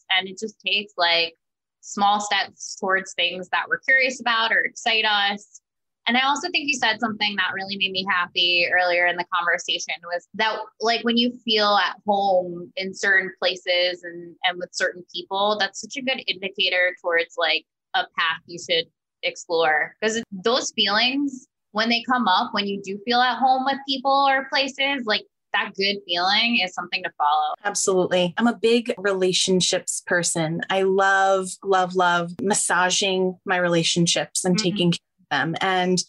[0.10, 1.36] And it just takes like
[1.82, 5.62] small steps towards things that we're curious about or excite us.
[6.08, 9.26] And I also think you said something that really made me happy earlier in the
[9.34, 14.70] conversation was that like when you feel at home in certain places and and with
[14.74, 18.86] certain people, that's such a good indicator towards like a path you should
[19.24, 23.78] explore because those feelings when they come up when you do feel at home with
[23.88, 27.54] people or places like that good feeling is something to follow.
[27.64, 28.34] Absolutely.
[28.38, 30.62] I'm a big relationships person.
[30.70, 34.64] I love, love, love massaging my relationships and mm-hmm.
[34.64, 35.56] taking care of them.
[35.60, 36.02] And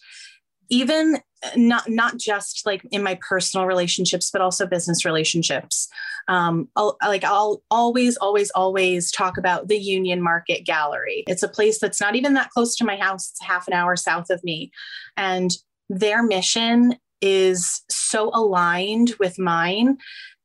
[0.68, 1.18] even
[1.56, 5.88] not not just like in my personal relationships but also business relationships.
[6.28, 11.24] Um I'll, like i'll always always always talk about the union market gallery.
[11.26, 13.30] It's a place that's not even that close to my house.
[13.30, 14.70] It's half an hour south of me.
[15.16, 15.50] And
[15.88, 19.96] their mission is so aligned with mine.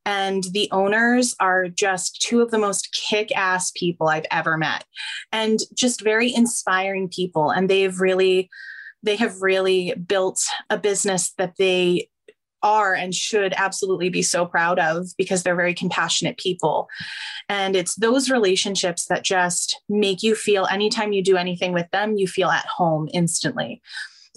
[0.06, 4.86] And the owners are just two of the most kick ass people I've ever met.
[5.34, 7.50] And just very inspiring people.
[7.50, 8.50] And they've really
[9.08, 12.10] they have really built a business that they
[12.62, 16.90] are and should absolutely be so proud of because they're very compassionate people.
[17.48, 22.18] And it's those relationships that just make you feel anytime you do anything with them,
[22.18, 23.82] you feel at home instantly.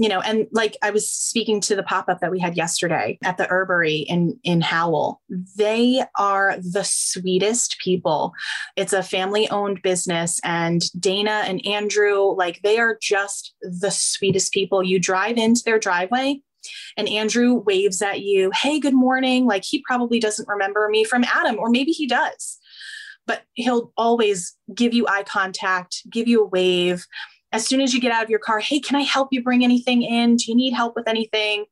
[0.01, 3.19] You know, and like I was speaking to the pop up that we had yesterday
[3.23, 5.21] at the Herbery in in Howell.
[5.57, 8.33] They are the sweetest people.
[8.77, 14.55] It's a family owned business, and Dana and Andrew, like they are just the sweetest
[14.55, 14.83] people.
[14.83, 16.41] You drive into their driveway.
[16.97, 19.47] And Andrew waves at you, Hey, good morning.
[19.47, 22.59] Like he probably doesn't remember me from Adam, or maybe he does,
[23.27, 27.07] but he'll always give you eye contact, give you a wave
[27.53, 29.65] as soon as you get out of your car, hey, can I help you bring
[29.65, 30.37] anything in?
[30.37, 31.65] Do you need help with anything?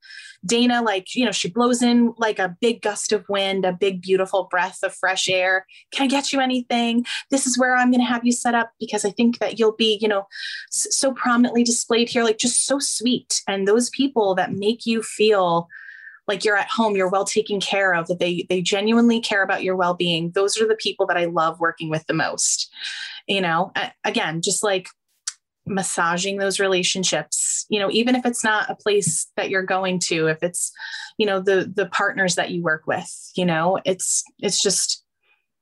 [0.45, 4.03] Dana, like, you know, she blows in like a big gust of wind, a big,
[4.03, 5.66] beautiful breath of fresh air.
[5.93, 7.05] Can I get you anything?
[7.31, 9.76] This is where I'm going to have you set up because I think that you'll
[9.76, 10.26] be, you know,
[10.70, 13.43] so prominently displayed here, like just so sweet.
[13.47, 15.68] And those people that make you feel
[16.29, 19.64] like you're at home, you're well taken care of, that they they genuinely care about
[19.64, 20.31] your well-being.
[20.33, 22.70] Those are the people that I love working with the most.
[23.26, 23.72] You know,
[24.05, 24.89] again, just like
[25.68, 30.26] massaging those relationships you know even if it's not a place that you're going to
[30.26, 30.72] if it's
[31.18, 35.04] you know the the partners that you work with you know it's it's just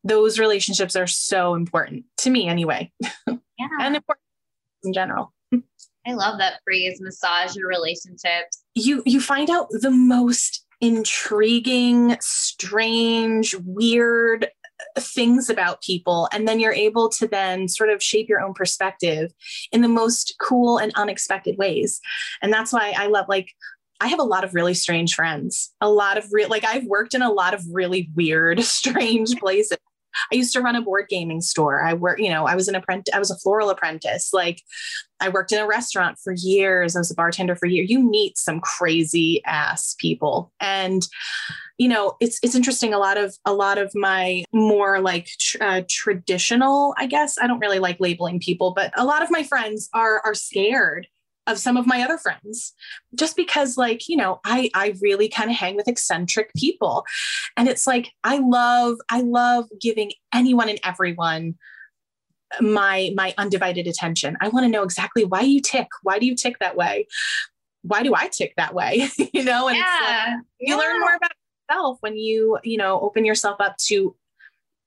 [0.07, 2.93] those relationships are so important to me anyway.
[3.59, 3.69] Yeah.
[3.81, 4.23] And important
[4.85, 5.33] in general.
[6.07, 8.63] I love that phrase massage your relationships.
[8.75, 14.49] You you find out the most intriguing strange weird
[14.99, 19.33] things about people and then you're able to then sort of shape your own perspective
[19.73, 22.01] in the most cool and unexpected ways
[22.43, 23.55] and that's why i love like
[24.01, 25.73] I have a lot of really strange friends.
[25.81, 29.79] A lot of real, like I've worked in a lot of really weird, strange places.
[30.33, 31.83] I used to run a board gaming store.
[31.83, 34.33] I work, you know, I was an apprentice, I was a floral apprentice.
[34.33, 34.63] Like
[35.21, 36.95] I worked in a restaurant for years.
[36.95, 37.91] I was a bartender for years.
[37.91, 40.53] You meet some crazy ass people.
[40.61, 41.07] And
[41.79, 45.63] you know, it's it's interesting a lot of a lot of my more like tr-
[45.63, 47.37] uh, traditional, I guess.
[47.39, 51.07] I don't really like labeling people, but a lot of my friends are are scared
[51.47, 52.73] of some of my other friends
[53.15, 57.05] just because like you know i i really kind of hang with eccentric people
[57.57, 61.55] and it's like i love i love giving anyone and everyone
[62.61, 66.35] my my undivided attention i want to know exactly why you tick why do you
[66.35, 67.07] tick that way
[67.83, 70.37] why do i tick that way you know and yeah.
[70.37, 70.77] Like, you yeah.
[70.77, 71.31] learn more about
[71.69, 74.15] yourself when you you know open yourself up to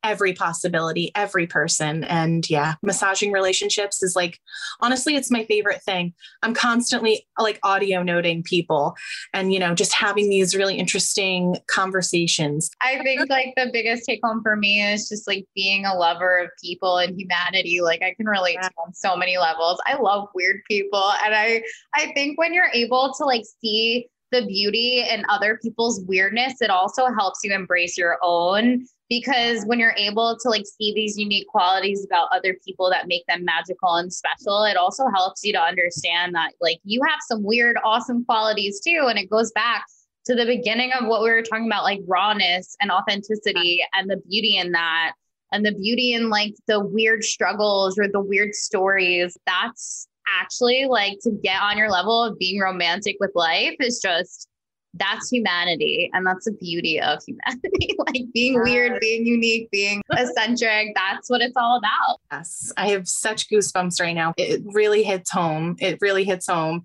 [0.04, 2.04] every possibility, every person.
[2.06, 4.40] And yeah, massaging relationships is like,
[4.80, 6.14] honestly, it's my favorite thing.
[6.42, 8.96] I'm constantly like audio noting people
[9.34, 12.70] and, you know, just having these really interesting conversations.
[12.82, 16.40] I think like the biggest take home for me is just like being a lover
[16.40, 17.82] of people and humanity.
[17.82, 18.70] Like I can relate yeah.
[18.70, 19.80] to on so many levels.
[19.86, 21.12] I love weird people.
[21.26, 26.02] And I, I think when you're able to like see the beauty in other people's
[26.06, 30.94] weirdness, it also helps you embrace your own because when you're able to like see
[30.94, 35.44] these unique qualities about other people that make them magical and special it also helps
[35.44, 39.52] you to understand that like you have some weird awesome qualities too and it goes
[39.54, 39.84] back
[40.26, 44.18] to the beginning of what we were talking about like rawness and authenticity and the
[44.30, 45.14] beauty in that
[45.52, 49.38] and the beauty in like the weird struggles or the weird stories.
[49.46, 50.08] That's
[50.40, 54.50] actually like to get on your level of being romantic with life is just
[54.96, 58.64] that's humanity and that's the beauty of humanity like being yes.
[58.64, 64.02] weird being unique being eccentric that's what it's all about yes i have such goosebumps
[64.02, 66.82] right now it really hits home it really hits home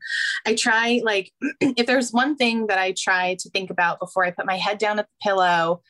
[0.47, 4.31] i try like if there's one thing that i try to think about before i
[4.31, 5.81] put my head down at the pillow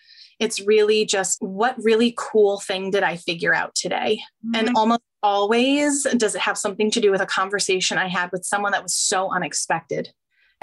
[0.40, 4.66] it's really just what really cool thing did i figure out today mm-hmm.
[4.66, 8.44] and almost always does it have something to do with a conversation i had with
[8.44, 10.10] someone that was so unexpected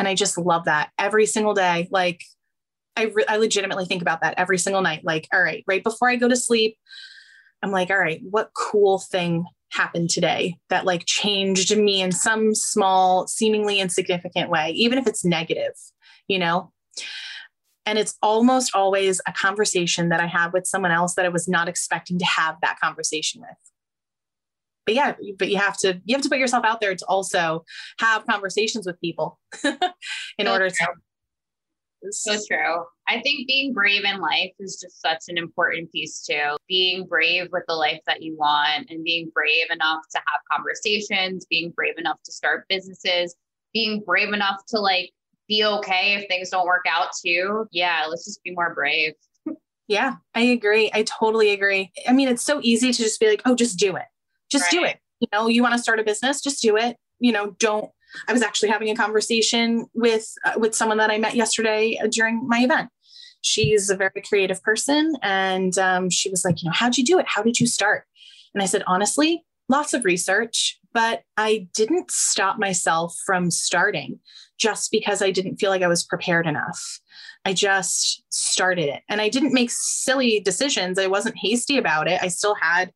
[0.02, 1.88] and I just love that every single day.
[1.92, 2.24] Like
[2.96, 5.04] I, re- I legitimately think about that every single night.
[5.04, 6.76] Like, all right, right before I go to sleep,
[7.62, 12.56] I'm like, all right, what cool thing happened today that like changed me in some
[12.56, 15.74] small, seemingly insignificant way, even if it's negative,
[16.28, 16.72] you know?
[17.86, 21.48] And it's almost always a conversation that I have with someone else that I was
[21.48, 23.71] not expecting to have that conversation with
[24.86, 27.64] but yeah, but you have to you have to put yourself out there to also
[28.00, 29.76] have conversations with people in
[30.46, 30.88] so order true.
[30.88, 30.94] to.
[32.10, 32.84] So true.
[33.08, 36.58] I think being brave in life is just such an important piece too.
[36.68, 41.46] Being brave with the life that you want and being brave enough to have conversations,
[41.48, 43.36] being brave enough to start businesses,
[43.72, 45.12] being brave enough to like
[45.48, 47.68] be okay if things don't work out too.
[47.72, 49.14] Yeah, let's just be more brave.
[49.88, 50.90] yeah, I agree.
[50.92, 51.92] I totally agree.
[52.08, 54.06] I mean, it's so easy to just be like, oh, just do it
[54.52, 54.72] just right.
[54.72, 54.98] do it.
[55.20, 56.98] You know, you want to start a business, just do it.
[57.20, 57.90] You know, don't.
[58.28, 62.08] I was actually having a conversation with uh, with someone that I met yesterday uh,
[62.08, 62.90] during my event.
[63.42, 67.20] She's a very creative person, and um, she was like, you know, how'd you do
[67.20, 67.26] it?
[67.28, 68.06] How did you start?
[68.54, 74.20] And I said, honestly, lots of research, but I didn't stop myself from starting
[74.60, 77.00] just because I didn't feel like I was prepared enough.
[77.46, 81.00] I just started it and I didn't make silly decisions.
[81.00, 82.22] I wasn't hasty about it.
[82.22, 82.92] I still had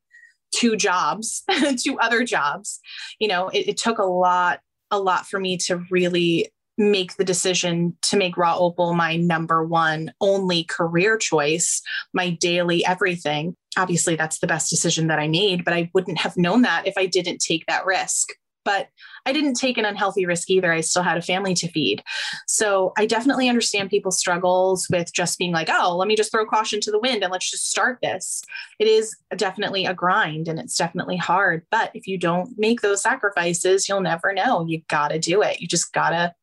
[0.56, 1.43] two jobs,
[1.84, 2.80] two other jobs.
[3.20, 4.60] You know, it, it took a lot,
[4.91, 9.64] a lot for me to really make the decision to make Raw Opal my number
[9.64, 11.82] one only career choice,
[12.14, 13.56] my daily everything.
[13.78, 16.97] Obviously, that's the best decision that I made, but I wouldn't have known that if
[16.97, 18.30] I didn't take that risk
[18.66, 18.89] but
[19.26, 20.74] I didn't take an unhealthy risk either.
[20.74, 22.03] I still had a family to feed.
[22.47, 26.45] So I definitely understand people's struggles with just being like, oh, let me just throw
[26.45, 28.43] caution to the wind and let's just start this.
[28.80, 31.63] It is definitely a grind and it's definitely hard.
[31.72, 34.66] But if you don't make those sacrifices, you'll never know.
[34.68, 35.61] You got to do it.
[35.61, 36.34] You just got to,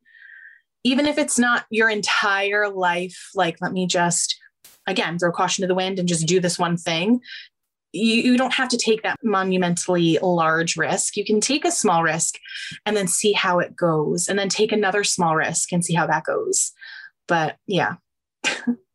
[0.85, 4.39] even if it's not your entire life, like, let me just
[4.89, 7.21] again throw caution to the wind and just do this one thing
[7.93, 11.17] you, you don't have to take that monumentally large risk.
[11.17, 12.37] You can take a small risk
[12.87, 16.07] and then see how it goes, and then take another small risk and see how
[16.07, 16.73] that goes.
[17.29, 17.95] But yeah.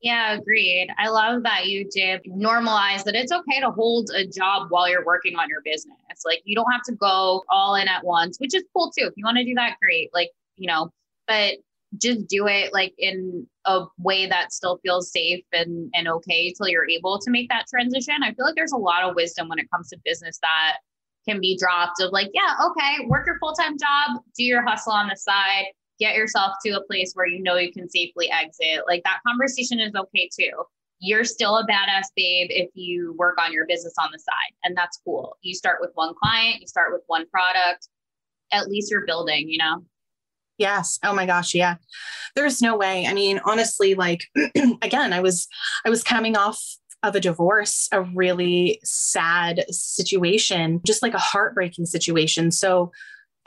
[0.01, 0.89] yeah, agreed.
[0.97, 5.05] I love that you did normalize that it's okay to hold a job while you're
[5.05, 5.95] working on your business.
[6.25, 9.05] Like you don't have to go all in at once, which is cool too.
[9.05, 10.09] If you want to do that, great.
[10.13, 10.91] Like, you know,
[11.27, 11.55] but
[11.97, 16.67] just do it like in a way that still feels safe and and okay till
[16.67, 18.15] you're able to make that transition.
[18.23, 20.77] I feel like there's a lot of wisdom when it comes to business that
[21.27, 25.09] can be dropped of like, yeah, okay, work your full-time job, do your hustle on
[25.09, 25.65] the side,
[25.99, 28.83] get yourself to a place where you know you can safely exit.
[28.87, 30.51] Like that conversation is okay too.
[30.99, 34.75] You're still a badass babe if you work on your business on the side, and
[34.75, 35.37] that's cool.
[35.41, 37.89] You start with one client, you start with one product.
[38.51, 39.83] At least you're building, you know?
[40.57, 40.99] Yes.
[41.03, 41.53] Oh my gosh.
[41.53, 41.75] Yeah.
[42.35, 43.05] There's no way.
[43.05, 44.21] I mean, honestly, like,
[44.81, 45.47] again, I was,
[45.85, 46.61] I was coming off
[47.03, 52.51] of a divorce, a really sad situation, just like a heartbreaking situation.
[52.51, 52.91] So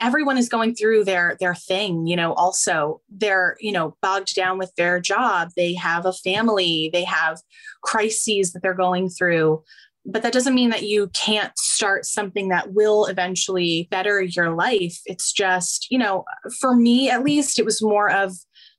[0.01, 4.57] everyone is going through their their thing you know also they're you know bogged down
[4.57, 7.39] with their job they have a family they have
[7.83, 9.63] crises that they're going through
[10.05, 14.99] but that doesn't mean that you can't start something that will eventually better your life.
[15.05, 16.25] It's just, you know,
[16.59, 18.33] for me at least, it was more of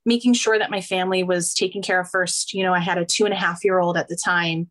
[0.05, 2.53] making sure that my family was taken care of first.
[2.53, 4.69] You know, I had a two and a half year old at the time.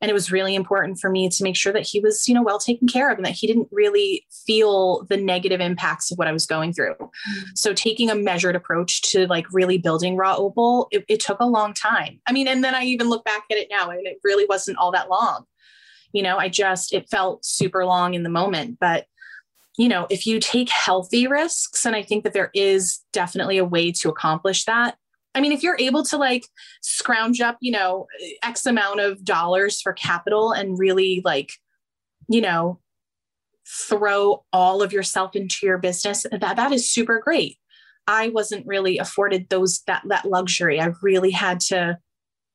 [0.00, 2.42] And it was really important for me to make sure that he was, you know,
[2.42, 6.28] well taken care of and that he didn't really feel the negative impacts of what
[6.28, 6.94] I was going through.
[6.94, 7.42] Mm-hmm.
[7.56, 11.46] So taking a measured approach to like really building Raw Opal, it, it took a
[11.46, 12.20] long time.
[12.28, 14.78] I mean, and then I even look back at it now and it really wasn't
[14.78, 15.46] all that long
[16.12, 19.06] you know i just it felt super long in the moment but
[19.76, 23.64] you know if you take healthy risks and i think that there is definitely a
[23.64, 24.96] way to accomplish that.
[25.34, 26.46] I mean if you're able to like
[26.82, 28.06] scrounge up you know
[28.42, 31.52] x amount of dollars for capital and really like
[32.28, 32.80] you know
[33.68, 37.58] throw all of yourself into your business that that is super great.
[38.06, 40.80] I wasn't really afforded those that that luxury.
[40.80, 41.98] I really had to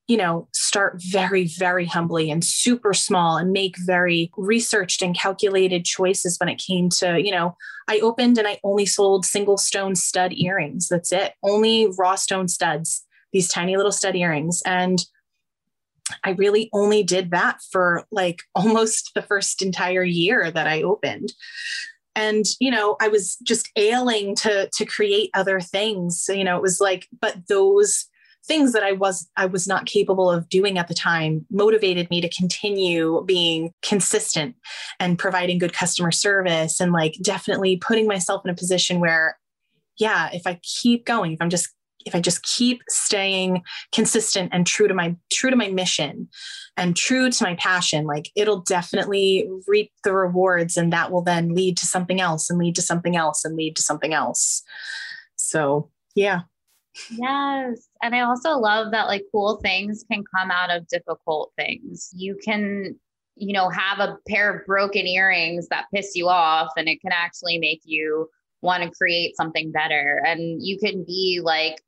[0.07, 5.85] you know, start very, very humbly and super small and make very researched and calculated
[5.85, 7.55] choices when it came to, you know,
[7.87, 10.89] I opened and I only sold single stone stud earrings.
[10.89, 11.33] That's it.
[11.41, 14.61] Only raw stone studs, these tiny little stud earrings.
[14.65, 15.05] And
[16.25, 21.31] I really only did that for like almost the first entire year that I opened.
[22.15, 26.21] And, you know, I was just ailing to to create other things.
[26.21, 28.05] So, you know, it was like, but those
[28.45, 32.21] things that I was I was not capable of doing at the time motivated me
[32.21, 34.55] to continue being consistent
[34.99, 39.37] and providing good customer service and like definitely putting myself in a position where
[39.97, 41.69] yeah, if I keep going, if I'm just
[42.05, 43.63] if I just keep staying
[43.93, 46.27] consistent and true to my true to my mission
[46.75, 51.53] and true to my passion, like it'll definitely reap the rewards and that will then
[51.53, 54.63] lead to something else and lead to something else and lead to something else.
[55.35, 56.41] So, yeah.
[57.09, 57.87] Yes.
[58.01, 62.11] And I also love that like cool things can come out of difficult things.
[62.15, 62.95] You can,
[63.35, 67.11] you know, have a pair of broken earrings that piss you off and it can
[67.11, 68.29] actually make you
[68.61, 70.21] want to create something better.
[70.25, 71.81] And you can be like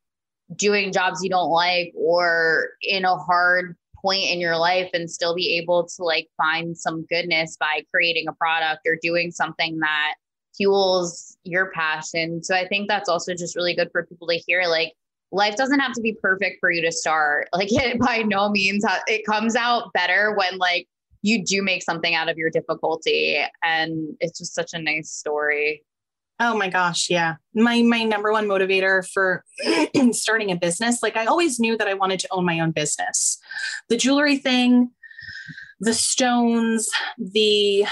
[0.56, 5.34] doing jobs you don't like or in a hard point in your life and still
[5.34, 10.16] be able to like find some goodness by creating a product or doing something that
[10.56, 12.44] fuels your passion.
[12.44, 14.94] So I think that's also just really good for people to hear like
[15.32, 17.50] life doesn't have to be perfect for you to start.
[17.54, 20.88] Like it by no means uh, it comes out better when like
[21.22, 25.84] you do make something out of your difficulty and it's just such a nice story.
[26.40, 27.36] Oh my gosh, yeah.
[27.54, 29.46] My my number one motivator for
[30.12, 33.40] starting a business, like I always knew that I wanted to own my own business.
[33.88, 34.92] The jewelry thing,
[35.80, 37.86] the stones, the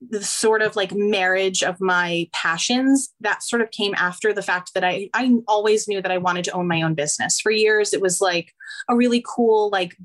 [0.00, 4.74] the sort of like marriage of my passions that sort of came after the fact
[4.74, 7.40] that I I always knew that I wanted to own my own business.
[7.40, 8.52] For years it was like
[8.88, 9.96] a really cool like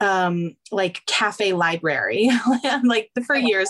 [0.00, 2.30] um like cafe library
[2.84, 3.68] like for years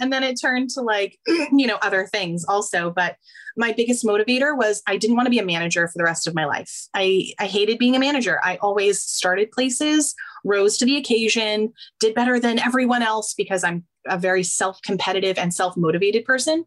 [0.00, 2.90] and then it turned to like you know other things also.
[2.90, 3.16] But
[3.56, 6.34] my biggest motivator was i didn't want to be a manager for the rest of
[6.34, 6.88] my life.
[6.94, 8.40] I i hated being a manager.
[8.42, 13.84] I always started places rose to the occasion did better than everyone else because i'm
[14.08, 16.64] a very self-competitive and self-motivated person.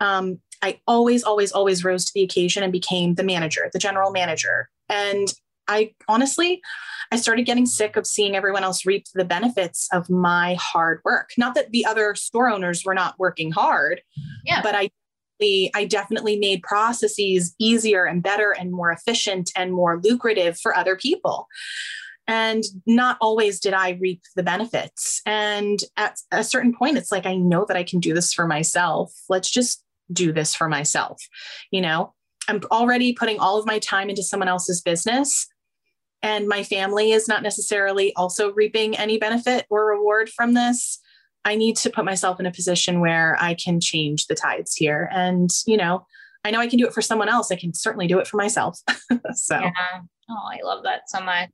[0.00, 4.10] Um, i always always always rose to the occasion and became the manager the general
[4.10, 4.68] manager.
[4.88, 5.32] And
[5.68, 6.60] I honestly,
[7.12, 11.30] I started getting sick of seeing everyone else reap the benefits of my hard work.
[11.38, 14.02] Not that the other store owners were not working hard,
[14.44, 14.62] yeah.
[14.62, 14.90] but I
[15.40, 20.96] I definitely made processes easier and better and more efficient and more lucrative for other
[20.96, 21.46] people.
[22.26, 25.22] And not always did I reap the benefits.
[25.24, 28.48] And at a certain point, it's like, I know that I can do this for
[28.48, 29.12] myself.
[29.28, 31.22] Let's just do this for myself.
[31.70, 32.14] You know,
[32.48, 35.46] I'm already putting all of my time into someone else's business
[36.22, 40.98] and my family is not necessarily also reaping any benefit or reward from this,
[41.44, 45.08] I need to put myself in a position where I can change the tides here.
[45.12, 46.04] And, you know,
[46.44, 47.50] I know I can do it for someone else.
[47.50, 48.80] I can certainly do it for myself.
[49.32, 49.72] so, yeah.
[50.30, 51.50] Oh, I love that so much.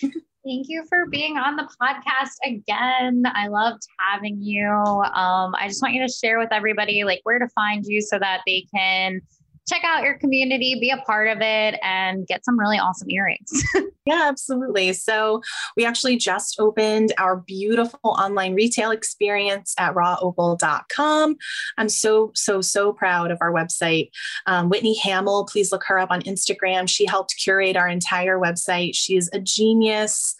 [0.00, 3.24] Thank you for being on the podcast again.
[3.34, 4.68] I loved having you.
[4.68, 8.18] Um, I just want you to share with everybody like where to find you so
[8.20, 9.20] that they can
[9.68, 13.50] check out your community, be a part of it, and get some really awesome earrings.
[14.06, 14.92] yeah, absolutely.
[14.92, 15.42] So,
[15.76, 21.36] we actually just opened our beautiful online retail experience at rawopal.com.
[21.78, 24.10] I'm so, so, so proud of our website.
[24.46, 26.88] Um, Whitney Hamill, please look her up on Instagram.
[26.88, 28.94] She helped curate our entire website.
[28.94, 30.34] She's a genius.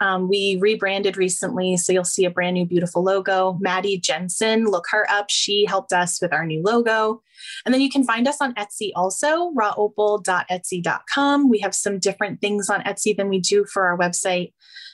[0.00, 3.56] Um, we rebranded recently, so you'll see a brand new, beautiful logo.
[3.60, 5.26] Maddie Jensen, look her up.
[5.28, 7.22] She helped us with our new logo.
[7.64, 11.48] And then you can find us on Etsy also, rawopal.etsy.com.
[11.48, 14.52] We have some different things on Etsy than we do for our website.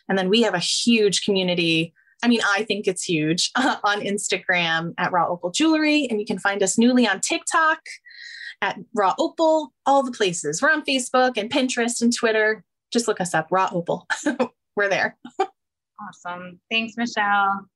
[0.09, 1.95] And then we have a huge community.
[2.22, 6.07] I mean, I think it's huge on Instagram at Raw Opal Jewelry.
[6.11, 7.81] And you can find us newly on TikTok
[8.61, 10.61] at Raw Opal, all the places.
[10.61, 12.64] We're on Facebook and Pinterest and Twitter.
[12.93, 14.07] Just look us up, Raw Opal.
[14.76, 15.16] We're there.
[16.01, 16.61] awesome.
[16.70, 17.66] Thanks, Michelle.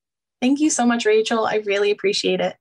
[0.40, 1.46] Thank you so much, Rachel.
[1.46, 2.56] I really appreciate it.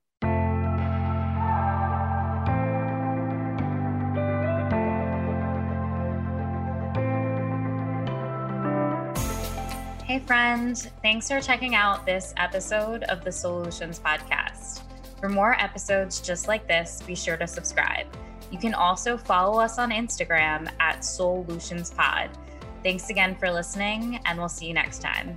[10.32, 10.88] Hey, friends.
[11.02, 14.80] Thanks for checking out this episode of the Solutions Podcast.
[15.20, 18.06] For more episodes just like this, be sure to subscribe.
[18.50, 22.30] You can also follow us on Instagram at SolutionsPod.
[22.82, 25.36] Thanks again for listening, and we'll see you next time.